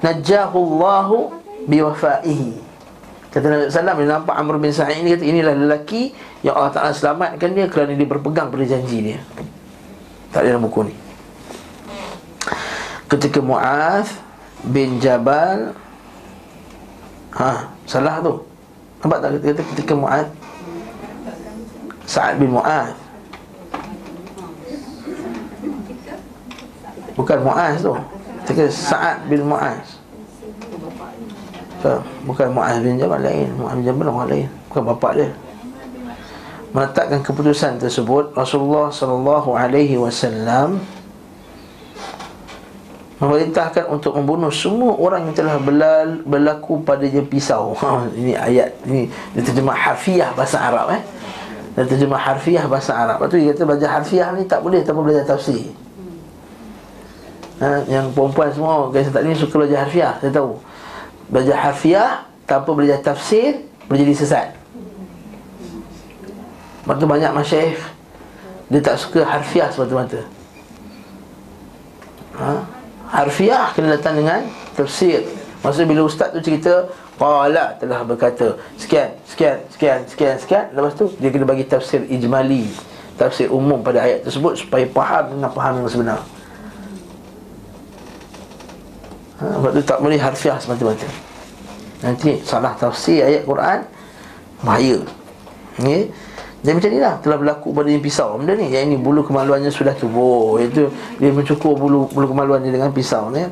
[0.02, 1.18] Najahu Allahu
[1.70, 2.58] Biwafaihi.
[3.30, 6.10] Kata Nabi SAW Bila nampak Amr bin Sa'ad ini Kata inilah lelaki
[6.42, 9.18] Yang Allah Ta'ala selamatkan dia Kerana dia berpegang pada janji dia.
[10.34, 11.01] Tak ada dalam buku ni
[13.12, 14.08] Ketika Mu'ath
[14.72, 15.76] Bin Jabal
[17.36, 18.40] Ha Salah tu.
[19.04, 20.30] Nampak tak kata ketika Mu'ath
[22.08, 22.96] Sa'ad bin Mu'ath
[27.12, 27.92] Bukan Mu'az tu.
[28.44, 30.00] Ketika Sa'ad bin Mu'az
[32.24, 33.50] Bukan Mu'az bin Jabal lain.
[33.58, 34.48] Mu'az bin Jabal orang lain.
[34.70, 35.28] Bukan bapak dia.
[36.72, 40.80] Meletakkan keputusan tersebut Rasulullah sallallahu alaihi wasallam
[43.22, 47.70] memerintahkan untuk membunuh semua orang yang telah belal, berlaku padanya pisau.
[47.78, 51.02] Ha, ini ayat ini dia terjemah harfiah bahasa Arab eh.
[51.78, 53.22] Dia terjemah harfiah bahasa Arab.
[53.22, 55.70] Lepas tu dia kata belajar harfiah ni tak boleh tanpa belajar tafsir
[57.62, 60.58] ha, Yang perempuan semua Guys tak ni suka belajar harfiah Saya tahu
[61.30, 62.10] Belajar harfiah
[62.44, 64.48] Tanpa belajar tafsir Boleh jadi sesat
[66.82, 67.78] tu banyak masyarakat
[68.68, 70.20] Dia tak suka harfiah semata-mata
[72.36, 72.81] ha?
[73.12, 74.40] Harfiah kena datang dengan
[74.72, 75.20] Tafsir.
[75.60, 76.88] Maksudnya bila ustaz tu cerita
[77.20, 80.64] Qala telah berkata Sekian, sekian, sekian, sekian, sekian.
[80.74, 82.66] Lepas tu dia kena bagi tafsir ijmali
[83.14, 86.20] Tafsir umum pada ayat tersebut Supaya faham dengan faham yang sebenar.
[89.38, 91.06] Ha, Sebab tu tak boleh harfiah semata-mata.
[92.02, 93.86] Nanti salah tafsir ayat Quran
[94.66, 94.98] Bahaya.
[95.78, 96.10] Okay?
[96.62, 98.38] Jadi macam inilah Telah berlaku pada yang pisau.
[98.38, 100.88] Benda ni Yang ini bulu kemaluannya sudah tubuh Itu
[101.18, 103.42] Dia mencukur bulu bulu kemaluannya dengan pisau ni.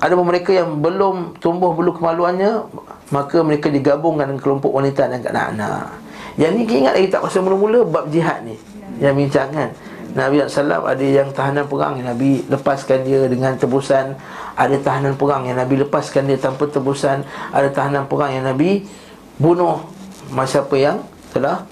[0.00, 2.68] Ada mereka yang belum tumbuh bulu kemaluannya
[3.12, 5.96] Maka mereka digabungkan dengan kelompok wanita dan anak-anak
[6.36, 8.56] Yang ni ingat lagi tak pasal mula-mula Bab jihad ni?
[9.00, 9.70] Yang bincang kan?
[10.10, 14.18] Nabi SAW ada yang tahanan perang yang Nabi lepaskan dia dengan tebusan.
[14.58, 17.22] Ada tahanan perang yang Nabi lepaskan dia tanpa tebusan.
[17.54, 18.90] Ada tahanan perang yang Nabi
[19.38, 19.86] bunuh.
[20.30, 21.62] Siapa yang telah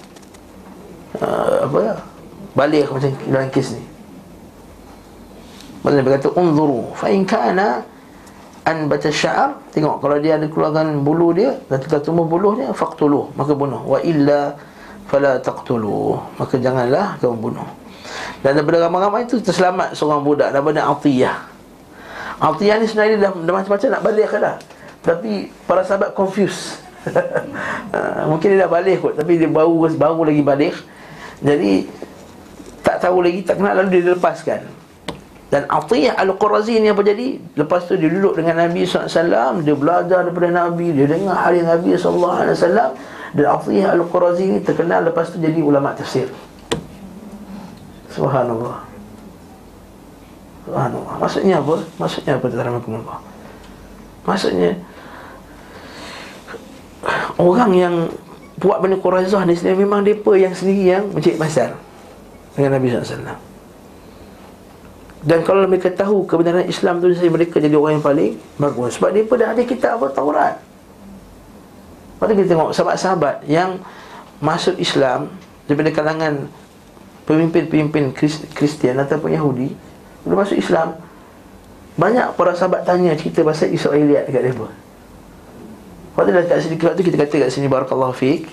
[1.17, 1.77] uh, Apa?
[1.81, 1.95] Ya
[2.57, 3.83] Balik macam dalam kes ni.
[5.79, 7.85] Maksudnya Nabi kata Unzuru Fa'in kana
[8.67, 13.31] An sya'ar Tengok kalau dia ada keluarkan bulu dia Dan telah tumbuh buluh dia Faktuluh
[13.39, 13.79] Maka bunuh.
[13.87, 14.59] Wa illa
[15.07, 17.69] Fala taqtuluh Maka janganlah kamu bunuh.
[18.45, 21.37] Dan daripada ramai-ramai itu terselamat seorang budak Nama Atiyah.
[22.39, 24.55] Atiyah ni sebenarnya dah, dah macam-macam nak balik dah
[25.01, 26.83] Tapi para sahabat confused.
[27.09, 30.75] Ha, Mungkin dia dah balik kot Tapi dia baru baru lagi balik
[31.39, 31.87] Jadi
[32.83, 34.61] Tak tahu lagi tak kenal lalu dia lepaskan
[35.47, 37.39] Dan Atiyah Al-Qurazi ni apa jadi?
[37.55, 41.95] Lepas tu dia duduk dengan Nabi SAW Dia belajar daripada Nabi Dia dengar hari Nabi
[41.95, 42.55] SAW
[43.33, 46.27] Dan Atiyah Al-Qurazi ni terkenal Lepas tu jadi ulama tafsir.
[48.09, 48.83] Subhanallah.
[50.65, 51.13] Subhanallah.
[51.21, 51.75] Maksudnya apa?
[52.01, 52.45] Maksudnya apa?
[52.49, 53.17] Terhamakumullah
[54.27, 54.71] Maksudnya
[57.39, 57.95] Orang yang
[58.59, 61.79] Buat Bani Quraizah ni sendiri Memang mereka yang sendiri yang Mencari pasal
[62.53, 63.39] Dengan Nabi SAW
[65.23, 68.99] Dan kalau mereka tahu Kebenaran Islam tu Mereka jadi orang yang paling Bagus.
[68.99, 70.07] Sebab mereka dah ada kitab apa?
[70.11, 70.55] Taurat.
[72.19, 73.79] Lepas tu kita tengok Sahabat-sahabat Yang
[74.43, 75.31] Masuk Islam
[75.65, 76.51] Daripada kalangan
[77.29, 78.09] pemimpin-pemimpin
[78.57, 79.69] Kristian ataupun Yahudi
[80.25, 80.97] bila masuk Islam
[81.93, 84.65] banyak para sahabat tanya cerita pasal Israeliat dekat mereka
[86.13, 88.49] Pada dah kat sini tu kita kata kat sini barakallahu fiik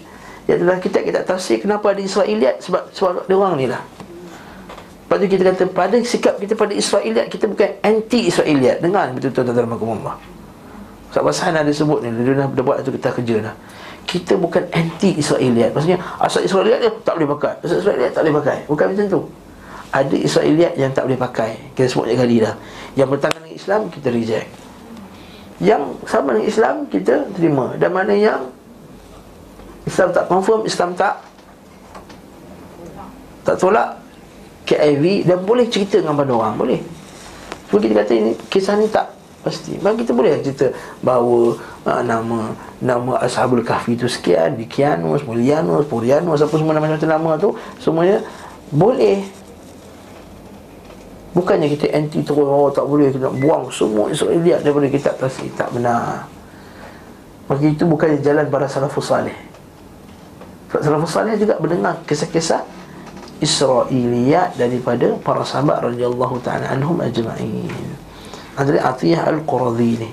[0.46, 3.82] ya adalah kita kita tafsir kenapa ada Israeliat sebab sebab dia orang ni lah.
[5.06, 9.54] Lepas tu kita kata pada sikap kita pada Israeliat kita bukan anti Israeliat dengar betul-betul
[9.54, 10.16] dalam Allah
[11.14, 13.54] sebab Hasan ada sebut ni dia dah, buat tu kita kerja dah.
[14.06, 17.54] Kita bukan anti Israeliat Maksudnya asal Israeliat dia tak boleh pakai.
[17.64, 18.58] Asal Israeliat tak boleh pakai.
[18.70, 19.20] Bukan macam tu.
[19.90, 21.50] Ada Israeliat yang tak boleh pakai.
[21.74, 22.54] Kita sebut kali dah.
[22.94, 24.65] Yang bertangan dengan Islam kita reject
[25.60, 27.72] Yang sama dengan Islam kita terima.
[27.80, 28.52] Dan mana yang
[29.86, 31.22] Islam tak confirm, Islam tak
[33.46, 34.02] Tak tolak
[34.66, 36.80] KIV dan boleh cerita dengan pada orang Boleh.
[37.70, 39.14] Cuma kita kata ini, kisah ni tak
[39.46, 39.78] pasti.
[39.78, 41.54] Bagi kita boleh cerita bahawa
[41.86, 42.38] uh, Nama
[42.82, 48.20] nama Ashabul Kahfi itu sekian Dikianus, Mulianus, Purianus Apa semua nama-nama nama tu Semuanya
[48.74, 49.22] boleh
[51.36, 55.52] Bukannya kita anti terus oh, tak boleh kita nak buang semua Israeliat daripada kitab tasir
[55.52, 56.24] tak benar.
[57.44, 59.36] Maka itu bukannya jalan para salafus salih.
[60.72, 62.64] Salafus salih juga mendengar kisah-kisah
[63.44, 67.68] Israeliat daripada para sahabat radhiyallahu taala anhum ajma'in.
[68.56, 70.10] Adalah Atiyah Al-Quradhi ni.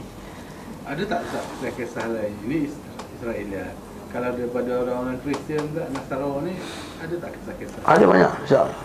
[0.84, 2.36] Ada tak tak kisah lain?
[2.44, 2.68] Ini
[3.16, 3.72] Israeliat.
[4.12, 6.60] Kalau daripada orang-orang Kristian tak Nasara ni
[7.00, 7.80] ada tak kisah-kisah?
[7.88, 8.32] Ada banyak.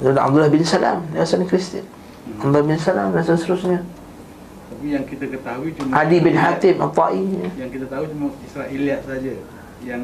[0.06, 1.97] Ada Abdullah bin Salam, dia asal Kristian.
[2.36, 3.80] Abdullah bin Salam dan seterusnya.
[4.68, 7.24] Tapi yang kita ketahui cuma Adi bin Hatim At-Ta'i.
[7.56, 9.32] Yang kita tahu cuma Israeliat saja.
[9.82, 10.02] Yang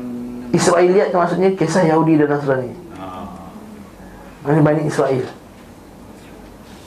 [0.56, 2.72] Israeliat maksudnya kisah Yahudi dan Nasrani.
[2.96, 3.44] Ah.
[4.44, 5.24] Ini Bani Israel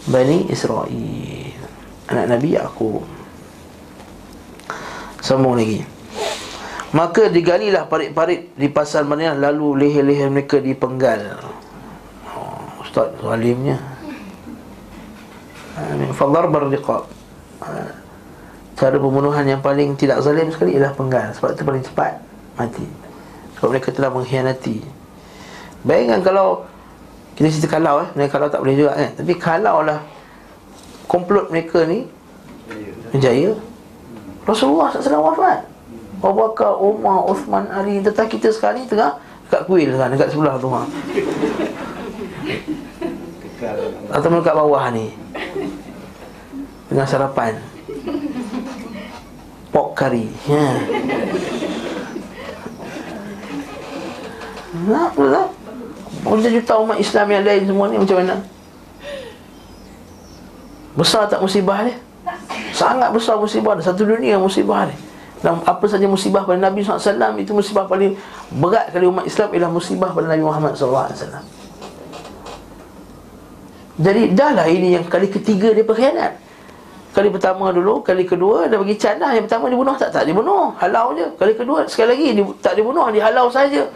[0.07, 0.93] Bani Israel
[2.05, 3.01] Anak Nabi Yaakob
[5.25, 5.81] Sambung lagi
[6.93, 11.41] Maka digalilah parit-parit di pasar Madinah Lalu leher-leher mereka dipenggal
[12.29, 13.96] oh, Ustaz zalimnya
[16.17, 17.05] Fadhar berdiqab
[18.77, 22.21] Cara pembunuhan yang paling tidak zalim sekali ialah penggal Sebab itu paling cepat
[22.57, 22.85] mati.
[23.57, 24.81] Sebab mereka telah mengkhianati.
[25.85, 26.65] Bayangkan kalau
[27.37, 29.11] Kita cerita kalau eh Mereka kalau tak boleh juga kan?
[29.17, 30.01] Tapi kalau lah
[31.05, 32.09] Komplot mereka ni
[33.13, 33.53] Menjaya
[34.43, 35.59] Rasulullah SAW wafat.
[36.17, 40.57] Abu Bakar, Umar, Uthman, Ali Tetap kita sekarang ni tengah Dekat kuil kan Dekat sebelah
[40.57, 40.81] tu ha.
[44.13, 45.26] Atau dekat bawah ni
[46.87, 47.53] Tengah sarapan.
[49.75, 50.31] Pork curry.
[50.47, 50.63] Ha.
[54.87, 55.43] Nak pula
[56.27, 58.35] Juta-juta umat Islam yang lain semua ni macam mana?
[60.97, 61.95] Besar tak musibah dia?
[62.75, 64.97] Sangat besar musibah dia Satu dunia musibah dia
[65.43, 68.17] Dan apa saja musibah pada Nabi SAW Itu musibah paling
[68.59, 71.15] berat kali umat Islam Ialah musibah pada Nabi Muhammad SAW
[73.97, 76.46] Jadi dah lah ini yang kali ketiga dia berkhianat
[77.17, 80.13] Kali pertama dulu, kali kedua Dia bagi candah, yang pertama dibunuh tak?
[80.13, 83.89] Tak dibunuh, halau je Kali kedua, sekali lagi dia, tak dibunuh, dihalau saja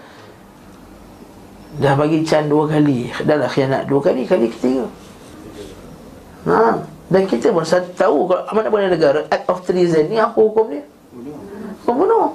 [1.77, 4.89] Dah bagi can dua kali Dah lah khianat dua kali, kali ketiga
[6.41, 6.73] Ha,
[7.13, 7.61] dan kita pun
[7.93, 10.81] tahu kalau mana-mana negara act of treason ni apa hukum dia?
[11.85, 12.33] Hukum bunuh.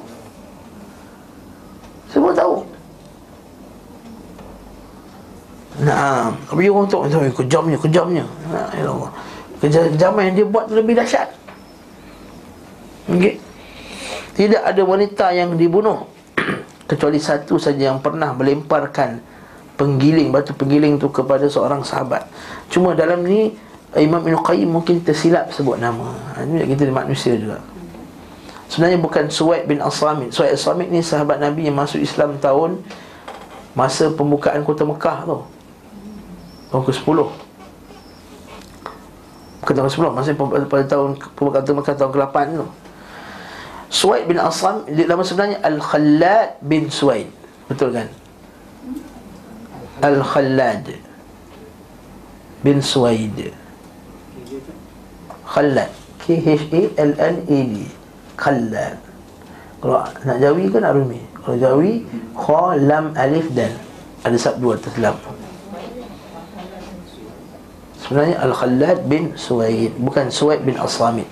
[2.06, 2.62] Semua tahu.
[5.82, 7.02] Nah, tapi orang tu
[7.42, 8.24] kejamnya, kejamnya.
[8.46, 9.10] Nah, ya Allah.
[9.60, 11.32] Kejaman yang dia buat lebih dahsyat.
[13.08, 13.40] Okey.
[14.36, 16.04] Tidak ada wanita yang dibunuh
[16.90, 19.24] kecuali satu saja yang pernah melemparkan
[19.80, 22.28] penggiling batu penggiling tu kepada seorang sahabat.
[22.68, 23.56] Cuma dalam ni
[23.96, 27.64] Imam Ibn Qayyim mungkin tersilap sebut nama ha, Ini kita manusia juga
[28.68, 32.82] Sebenarnya bukan Suwaid bin As-Samit Suwaid As-Samit ni sahabat Nabi yang masuk Islam tahun
[33.72, 35.38] Masa pembukaan kota Mekah tu
[36.74, 37.45] Tahun ke-10
[39.66, 40.30] Bukan tahun ke-10 Masa
[40.70, 42.66] pada tahun kota Mekah tahun ke-8 tu.
[43.90, 47.26] Suwaid bin As-Samit Nama sebenarnya Al-Khallad bin Suwaid.
[47.66, 48.06] Betul kan?
[50.06, 51.02] Al-Khallad
[52.62, 53.50] bin Suwaid.
[55.50, 55.90] Khallad.
[56.22, 57.74] K-H-A-L-L-A-D
[58.38, 59.02] Khallad.
[59.82, 61.26] Kalau nak jawi kan nak rumi?
[61.42, 62.06] Kalau jawi
[62.38, 63.74] Kha, Lam, Alif, Dan.
[64.22, 65.18] Ada sabdu atas Lam
[68.06, 71.26] Sebenarnya Al-Khallad bin Suwaid Bukan Suwaid bin As-Samit.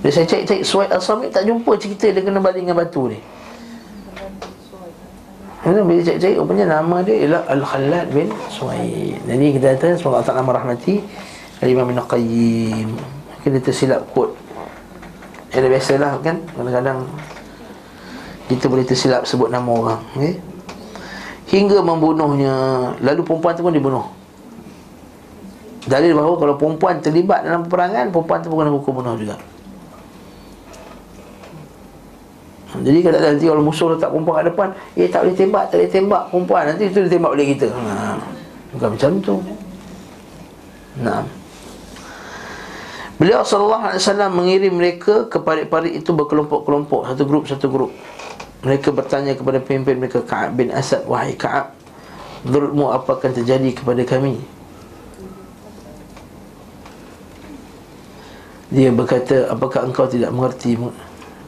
[0.00, 3.20] Bila saya cek-cek Suwaid As-Samit Tak jumpa cerita dia kena balik dengan batu ni.
[5.60, 9.20] Kemudian bila cek-cek Rupanya nama dia ialah Al-Khallad bin Suwaid.
[9.28, 11.04] Jadi kita kata Semoga Allah Ta'ala merahmati
[11.60, 12.88] Al-Imam bin Qayyim
[13.42, 14.38] kita tersilap quote
[15.50, 16.38] Ya biasalah kan?
[16.54, 17.04] Kadang-kadang
[18.46, 20.38] Kita boleh tersilap sebut nama orang okay?
[21.52, 22.54] Hingga membunuhnya.
[23.04, 24.21] Lalu perempuan tu pun dibunuh
[25.82, 29.36] Dalil bahawa kalau perempuan terlibat dalam peperangan Perempuan tu pun kena hukum bunuh juga
[32.72, 35.90] Jadi kalau nanti kalau musuh letak perempuan kat depan Eh tak boleh tembak, tak boleh
[35.90, 38.16] tembak perempuan Nanti itu dia tembak oleh kita ha.
[38.72, 39.34] Bukan macam tu
[41.02, 41.42] Nah
[43.22, 47.94] Beliau sallallahu alaihi wasallam mengirim mereka ke parit-parit itu berkelompok-kelompok, satu grup satu grup.
[48.66, 51.70] Mereka bertanya kepada pemimpin mereka Ka'ab bin Asad, "Wahai Ka'ab,
[52.42, 54.42] zulmu apa akan terjadi kepada kami?"
[58.72, 60.80] Dia berkata, "Apakah engkau tidak mengerti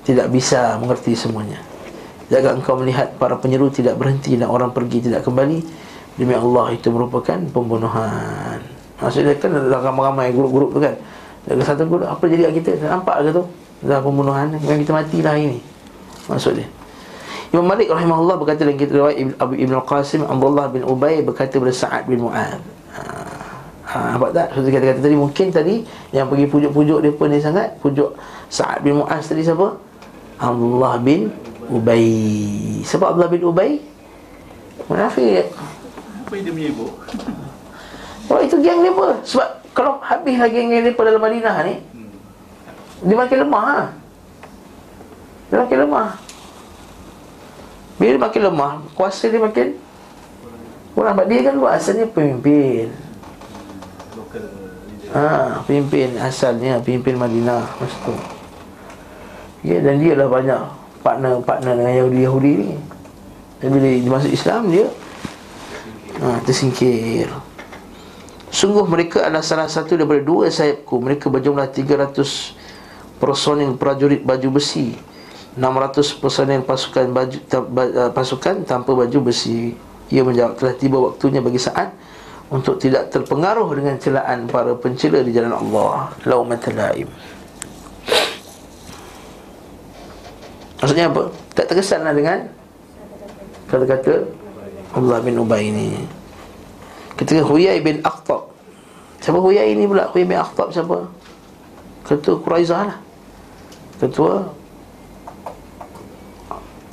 [0.04, 1.58] tidak bisa mengerti semuanya
[2.28, 5.64] Jika engkau melihat para penyeru tidak berhenti dan orang pergi tidak kembali
[6.14, 8.60] Demi Allah itu merupakan pembunuhan
[9.00, 10.94] Maksudnya kan ramai-ramai grup-grup tu kan
[11.48, 12.84] Ada satu grup, apa jadi kita?
[12.84, 13.44] Nampak ke tu?
[13.84, 15.60] Dalam pembunuhan, yang kita matilah ini
[16.28, 16.68] Maksudnya
[17.52, 22.10] Imam Malik rahimahullah berkata dalam kitab riwayat Abu Ibn Qasim Abdullah bin Ubay berkata Sa'ad
[22.10, 22.58] bin Mu'ad.
[22.98, 22.98] Ha,
[23.94, 24.46] ha nampak tak?
[24.50, 25.74] Seperti kata-kata tadi mungkin tadi
[26.10, 28.10] yang pergi pujuk-pujuk dia pun ni sangat pujuk
[28.50, 29.78] Sa'ad bin Mu'ad tadi siapa?
[30.42, 31.30] Abdullah bin
[31.70, 32.10] Ubay.
[32.82, 33.78] Siapa Abdullah bin Ubay?
[34.90, 35.54] Munafik.
[36.26, 36.92] Apa yang dia menyebut?
[38.26, 39.06] Oh itu geng dia apa?
[39.22, 41.74] Sebab kalau habis lagi geng dia dalam Madinah ni
[43.04, 43.80] dia makin lemah ha?
[45.52, 46.08] Dia makin lemah
[47.94, 49.78] bila dia makin lemah Kuasa dia makin
[50.94, 52.90] Kurang Sebab dia kan asalnya pemimpin
[55.14, 58.14] Ha, pemimpin asalnya pemimpin Madinah masa tu.
[59.62, 60.60] Ya dan dia dah banyak
[61.06, 62.70] partner-partner dengan Yahudi-Yahudi ni.
[63.62, 64.86] Dan bila dia masuk Islam dia
[66.18, 67.30] ha, tersingkir.
[68.50, 70.98] Sungguh mereka adalah salah satu daripada dua sayapku.
[70.98, 74.98] Mereka berjumlah 300 personil prajurit baju besi
[75.54, 79.78] 600 personel pasukan baju uh, pasukan tanpa baju besi.
[80.10, 81.94] Ia menjawab telah tiba waktunya bagi saat
[82.52, 86.12] untuk tidak terpengaruh dengan celaan para pencela di jalan Allah.
[86.28, 87.08] Laumatul laim.
[90.80, 91.32] Maksudnya apa?
[91.56, 92.38] Tak terkesanlah dengan
[93.72, 94.14] kata-kata
[94.92, 96.04] Allah bin Ubay ini.
[97.14, 98.50] Ketika Huyai bin Akhtab
[99.22, 100.10] Siapa Huyai ini pula?
[100.10, 101.06] Huyai bin Akhtab siapa?
[102.04, 102.98] Ketua Quraizah lah
[104.02, 104.42] Ketua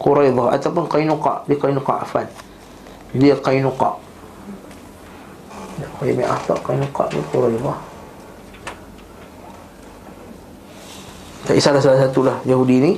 [0.02, 2.26] Quraidah ataupun Qainuqa dia Qainuqa afan
[3.14, 4.02] dia Qainuqa
[5.80, 7.78] Qainuqa bin Ahtab Qainuqa ni Quraidah
[11.48, 12.92] tak kisahlah salah satu lah Yahudi ni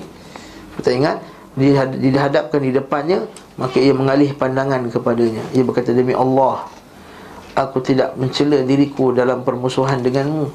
[0.80, 1.18] kita ingat
[1.54, 3.30] dia dihadapkan di depannya
[3.62, 6.66] maka ia mengalih pandangan kepadanya ia berkata demi Allah
[7.54, 10.50] aku tidak mencela diriku dalam permusuhan denganmu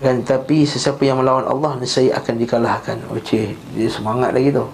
[0.00, 2.96] dan tapi sesiapa yang melawan Allah saya akan dikalahkan.
[3.20, 4.64] Cik, dia semangat lagi tu.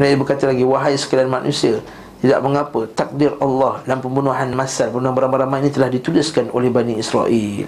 [0.00, 1.84] Dan dia berkata lagi Wahai sekalian manusia
[2.20, 7.64] Tidak mengapa Takdir Allah dalam pembunuhan masal Pembunuhan beramai-ramai ini telah dituliskan oleh Bani Israel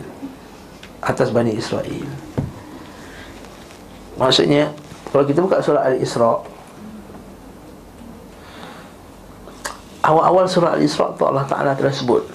[1.02, 2.06] Atas Bani Israel.
[4.20, 4.76] Maksudnya
[5.08, 6.38] Kalau kita buka surah Al-Isra'
[10.04, 12.28] Awal-awal surah Al-Isra' tu Allah Ta'ala telah sebut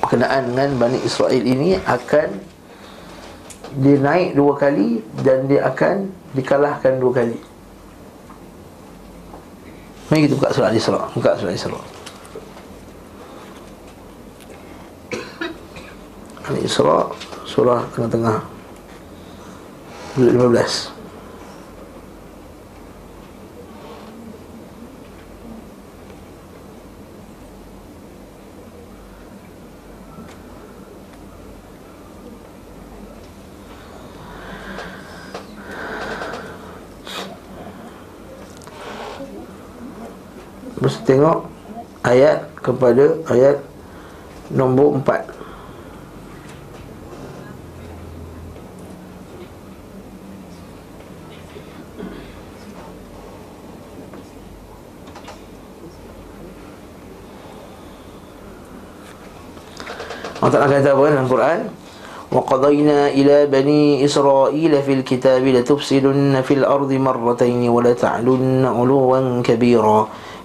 [0.00, 2.40] Berkenaan dengan Bani Israel ini Akan
[3.84, 7.49] Dia naik dua kali Dan dia akan dikalahkan dua kali
[10.10, 11.80] Mari kita buka surah Al-Isra Buka surah Al-Isra
[16.50, 16.98] Al-Isra
[17.46, 18.38] Surah tengah-tengah.
[20.18, 20.99] Judul 15
[40.79, 41.47] Mesti tengok
[42.05, 43.57] ayat kepada ayat
[44.53, 45.35] nombor 4
[60.45, 61.59] Allah Ta'ala kata apa dalam Quran
[62.35, 69.99] وقضينا إلى بني إسرائيل في الكتاب لتفسدن في الأرض مرتين ولتعلن علوا كبيرا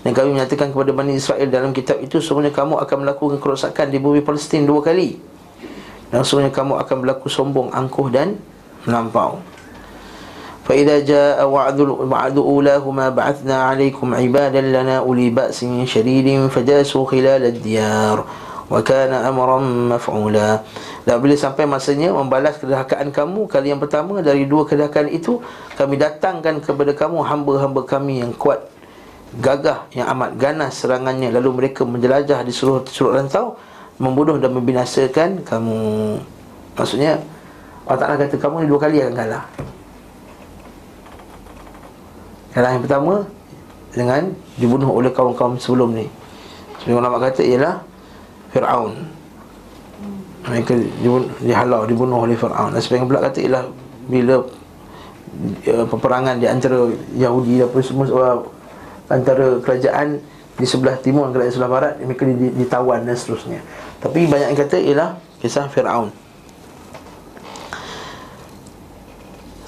[0.04, 4.00] dan kami menyatakan kepada Bani Israel dalam kitab itu Semuanya kamu akan melakukan kerosakan di
[4.00, 5.20] bumi Palestin dua kali
[6.08, 8.40] Dan semuanya kamu akan berlaku sombong, angkuh dan
[8.88, 9.44] melampau
[10.70, 18.18] فإذا جاء وعد وعد أولاهما بعثنا عليكم عبادا لنا أولي بأس شديد فجاسوا خلال الديار
[18.70, 19.58] وكان أمرا
[19.90, 20.50] مفعولا
[21.00, 25.42] Dan bila sampai masanya membalas kedurhakaan kamu Kali yang pertama dari dua kedurhakaan itu
[25.74, 28.62] Kami datangkan kepada kamu hamba-hamba kami yang kuat
[29.39, 31.31] gagah yang amat ganas serangannya.
[31.31, 33.59] Lalu mereka menjelajah di seluruh seluruh rantau
[33.99, 35.79] membunuh dan membinasakan kamu.
[36.75, 37.23] Maksudnya
[37.87, 39.43] Allah Ta'ala kata kamu ni dua kali akan kalah.
[42.55, 43.13] Kalah yang pertama
[43.95, 44.21] dengan
[44.59, 46.07] dibunuh oleh kaum-kaum sebelum ni.
[46.83, 47.83] Sebelum ulama kata ialah
[48.51, 48.95] Fir'aun.
[50.45, 52.75] Mereka dibunuh, dihalau dibunuh oleh Fir'aun.
[52.75, 53.63] Dan sebagian pula kata ialah
[54.11, 54.43] bila
[55.71, 58.43] uh, peperangan di antara Yahudi dan semua
[59.11, 60.21] antara kerajaan
[60.55, 63.59] di sebelah timur kerajaan sebelah barat mereka ditawan dan seterusnya
[63.99, 65.09] tapi banyak yang kata ialah
[65.43, 66.25] kisah Fir'aun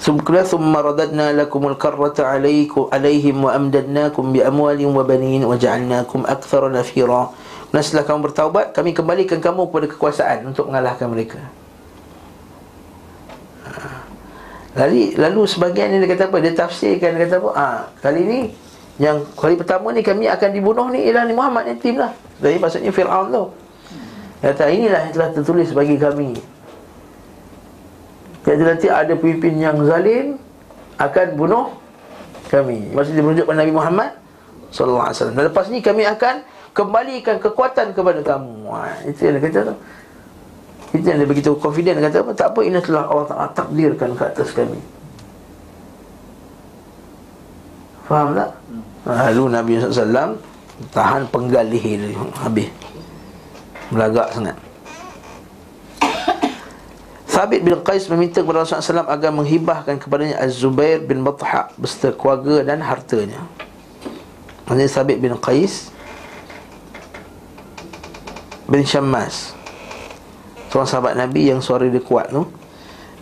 [0.08, 6.72] thumma radadna lakumul karrata alaikum alaihim wa amdadnakum bi amwalin wa banin wa ja'alnakum aktsara
[6.72, 7.28] nafira.
[7.68, 11.40] Dan setelah kamu bertaubat, kami kembalikan kamu kepada kekuasaan untuk mengalahkan mereka.
[13.68, 14.08] Ha.
[14.80, 16.36] Lalu, lalu sebagian ini dia kata apa?
[16.40, 17.50] Dia tafsirkan dia kata apa?
[17.52, 18.40] Ah, kali ni
[18.98, 22.10] yang kali pertama ni kami akan dibunuh ni ialah ni Muhammad ni tim lah.
[22.42, 23.44] Jadi maksudnya Firaun tu.
[24.42, 26.34] Kata inilah yang telah tertulis bagi kami.
[28.42, 30.38] Jadi nanti ada pemimpin yang zalim
[30.98, 31.66] akan bunuh
[32.50, 32.90] kami.
[32.90, 34.10] Maksudnya merujuk pada Nabi Muhammad
[34.74, 35.36] sallallahu alaihi wasallam.
[35.38, 36.34] Dan lepas ni kami akan
[36.74, 38.66] kembalikan kekuatan kepada kamu.
[38.66, 39.74] Ha, itu yang dia kata tu.
[40.98, 42.32] Itu yang dia begitu confident kata apa?
[42.34, 44.80] Tak apa ini telah Allah Taala takdirkan ke atas kami.
[48.10, 48.57] Faham tak?
[49.08, 50.36] Lalu Nabi SAW
[50.92, 52.12] Tahan penggal leher
[52.44, 52.68] Habis
[53.88, 54.68] Melagak sangat
[57.38, 62.66] Thabit bin Qais meminta kepada Rasulullah SAW agar menghibahkan kepadanya Az-Zubair bin Batha beserta keluarga
[62.66, 63.46] dan hartanya.
[64.66, 65.94] Maksudnya Thabit bin Qais
[68.66, 69.54] bin Syammas
[70.66, 72.42] seorang sahabat Nabi yang suara dia kuat tu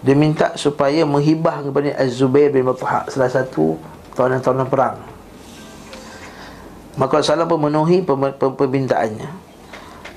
[0.00, 3.76] dia minta supaya menghibah kepada Az-Zubair bin Batha salah satu
[4.16, 4.96] tawanan-tawanan perang.
[6.97, 8.01] Maka Rasulullah pun memenuhi
[8.40, 9.28] permintaannya.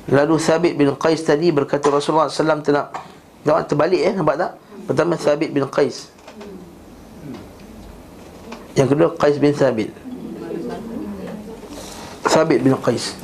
[0.09, 2.89] Lalu Thabit bin Qais tadi berkata Rasulullah SAW telah
[3.47, 4.51] Jangan terbalik eh nampak tak?
[4.83, 6.11] Pertama Thabit bin Qais.
[8.75, 9.91] Yang kedua Qais bin Thabit.
[12.27, 13.15] Thabit bin Qais.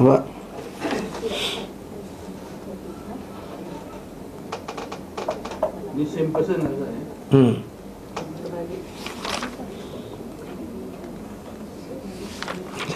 [0.00, 0.16] Apa?
[5.92, 7.04] Ni same person lah ya?
[7.30, 7.54] Hmm.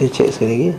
[0.04, 0.70] Saya cek sekali lagi.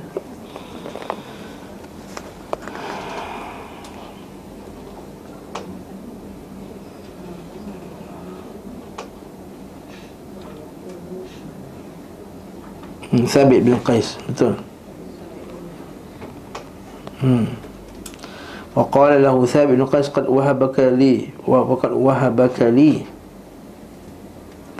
[13.12, 14.56] Hmm, Sabit bin Qais, betul.
[17.22, 17.62] Hmm.
[18.76, 23.04] وقال له ثابت بن قيس قد وهبك لي وقد وهبك لي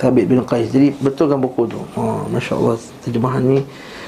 [0.02, 3.60] Thabit bin Qais Jadi betulkan buku tu oh, Masya Allah Terjemahan ni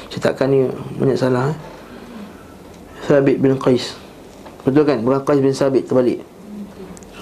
[0.09, 0.61] Cetakan ni
[0.99, 1.57] Banyak salah eh?
[3.09, 3.97] Thabit bin Qais.
[4.69, 5.01] Betul kan?
[5.01, 6.21] Bukan Qais bin Thabit Terbalik.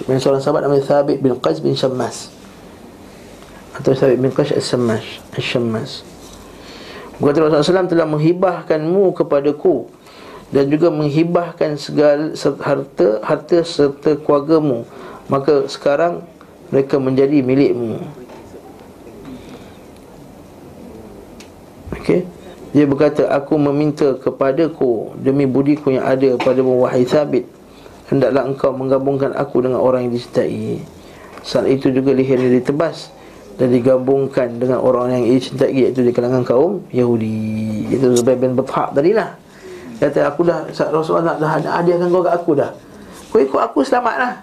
[0.09, 2.29] Yang seorang sahabat namanya Thabit bin Qais bin Syammas
[3.73, 5.03] Atau Thabit bin Qais As-Syammas
[5.33, 6.05] As-Syammas
[7.17, 9.89] Kata Rasulullah SAW telah menghibahkanmu kepadaku
[10.53, 12.29] dan juga menghibahkan segala
[12.61, 14.85] harta harta serta keluargamu.
[15.25, 16.23] Maka sekarang
[16.69, 17.99] mereka menjadi milikmu
[22.07, 22.23] okey
[22.75, 27.47] dia berkata aku meminta kepadaku demi budiku yang ada pada wahai sabit
[28.11, 30.83] hendaklah engkau menggabungkan aku dengan orang yang dicintai.
[31.43, 33.11] Saat itu juga lehernya ditebas
[33.55, 37.87] dan digabungkan dengan orang yang ia cintai iaitu di kalangan kaum Yahudi.
[37.91, 39.35] Itu Zubair bin Bathak tadilah.
[39.97, 42.71] Kata aku dah Rasulullah dah hadiahkan kau kat aku dah.
[43.27, 44.33] Kau ikut aku selamat lah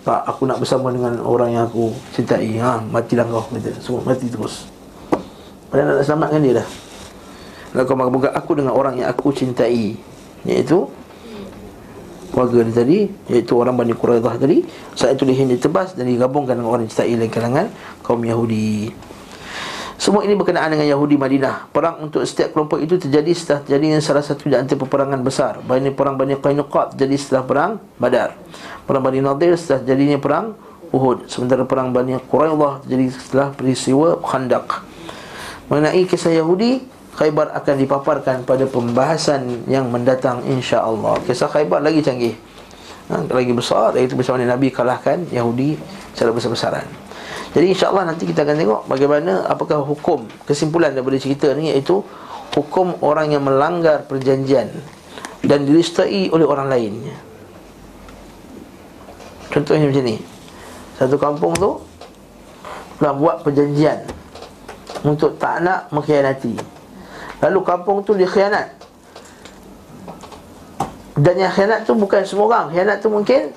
[0.00, 2.56] Tak aku nak bersama dengan orang yang aku cintai.
[2.60, 3.72] Ha, Matilah kau kata.
[3.80, 4.68] Semua mati terus.
[5.72, 6.68] Padahal nak selamatkan dia dah
[7.74, 9.98] Lalu kau aku dengan orang yang aku cintai.
[10.44, 10.86] Iaitu
[12.34, 12.98] Keluarga dia tadi
[13.32, 14.60] Iaitu orang Bani Quraidah tadi
[14.92, 17.66] Saat itu dia ditebas dan digabungkan dengan orang yang cintai Lain kalangan
[18.04, 18.92] kaum Yahudi.
[19.94, 21.70] Semua ini berkenaan dengan Yahudi Madinah.
[21.70, 25.62] Perang untuk setiap kelompok itu terjadi setelah terjadinya salah satu di antara peperangan besar.
[25.62, 28.34] Bani perang Bani Qainuqat terjadi setelah perang Badar.
[28.84, 30.58] Perang Bani Nadir setelah terjadinya perang
[30.90, 31.30] Uhud.
[31.30, 34.82] Sementara perang Bani Quraidah terjadi setelah peristiwa Khandaq.
[35.70, 36.84] Mengenai kisah Yahudi
[37.14, 41.14] Khaybar akan dipaparkan pada pembahasan yang mendatang insya Allah.
[41.22, 42.34] Kisah Khaybar lagi canggih
[43.06, 45.78] ha, Lagi besar Iaitu bersama Nabi kalahkan Yahudi
[46.10, 47.04] secara besar-besaran
[47.54, 52.02] jadi insyaAllah nanti kita akan tengok bagaimana apakah hukum kesimpulan daripada cerita ni iaitu
[52.50, 54.74] hukum orang yang melanggar perjanjian
[55.46, 56.94] dan dilistai oleh orang lain.
[59.54, 60.18] Contohnya macam ni.
[60.98, 61.78] Satu kampung tu
[62.98, 64.02] telah buat perjanjian
[65.06, 66.73] untuk tak nak mengkhianati.
[67.44, 68.72] Lalu kampung tu dikhianat.
[71.20, 72.66] Dan yang khianat tu bukan semua orang.
[72.72, 73.52] Khianat tu mungkin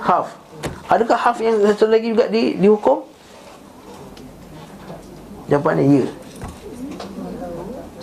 [0.00, 0.32] half.
[0.88, 3.04] Adakah half yang satu lagi juga di, dihukum?
[5.48, 6.04] Jawapannya ya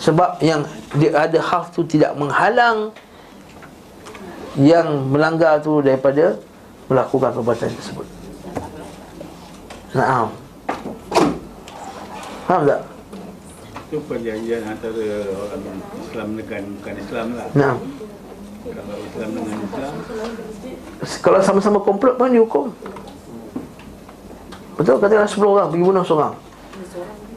[0.02, 0.66] Sebab yang
[0.98, 2.90] dia ada haf tu tidak menghalang
[4.58, 6.34] Yang melanggar tu daripada
[6.90, 8.06] Melakukan perbuatan tersebut
[9.94, 10.34] Naam
[12.50, 12.95] Faham tak?
[13.86, 15.62] Itu perjanjian antara orang
[16.02, 17.46] Islam dengan bukan Islam lah.
[17.54, 17.78] Naam
[18.66, 19.92] Kalau Islam dengan Islam.
[21.22, 22.66] Kalau sama-sama komplot pun dihukum
[24.74, 26.34] Betul katakanlah 10 orang pergi bunuh seorang.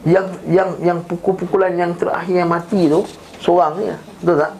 [0.10, 3.06] Yang yang yang pukul-pukulan yang terakhir yang mati tu
[3.46, 4.52] Seorang je Betul tak?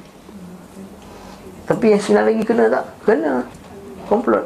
[1.74, 2.86] Tapi yang sembilan lagi kena tak?
[3.02, 3.34] Kena.
[4.06, 4.46] Komplot.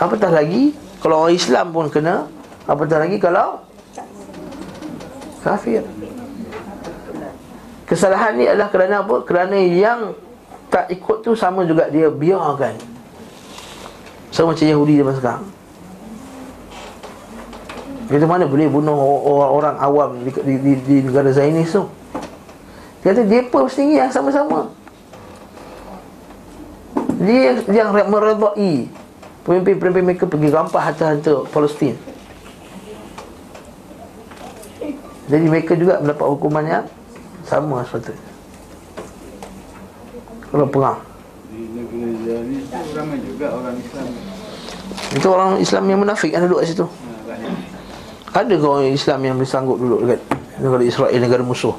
[0.00, 0.72] Apatah lagi
[1.04, 2.32] Kalau orang Islam pun kena
[2.66, 3.62] Apatah lagi kalau?
[5.46, 5.86] Kafir.
[7.86, 9.22] Kesalahan ni adalah kerana apa?
[9.22, 10.18] Kerana yang
[10.66, 12.74] tak ikut tu sama juga dia biarkan.
[14.34, 15.44] Sama macam Yahudi zaman sekarang.
[18.10, 21.86] Itu mana boleh bunuh orang-orang awam di, di, di, di negara Zionis tu?
[23.06, 24.74] Dia kata dia pun sendiri yang sama-sama.
[27.22, 28.90] Dia yang, meredai
[29.46, 31.94] Pemimpin-pemimpin mereka pergi rampas harta-harta Palestin
[35.26, 36.84] Jadi mereka juga mendapat hukuman yang
[37.46, 38.34] sama sepatutnya
[40.46, 40.98] Kalau perang.
[41.50, 44.06] Di negeri Zionis tu ramai juga orang Islam.
[45.18, 46.86] Itu orang Islam yang munafik yang duduk kat situ.
[47.26, 47.54] Banyak.
[48.30, 50.20] Ada ke orang Islam yang boleh sanggup duduk dekat
[50.62, 51.74] negara Israel, negara musuh?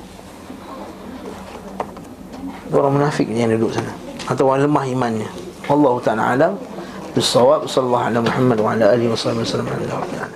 [2.67, 3.95] Itu orang munafik yang duduk sana.
[4.27, 5.29] Atau orang lemah imannya.
[5.71, 6.53] Allah Ta'ala alam.
[7.15, 7.63] Bisawab.
[7.71, 10.27] Sallallahu alaihi Muhammad wa ala alihi wa sallam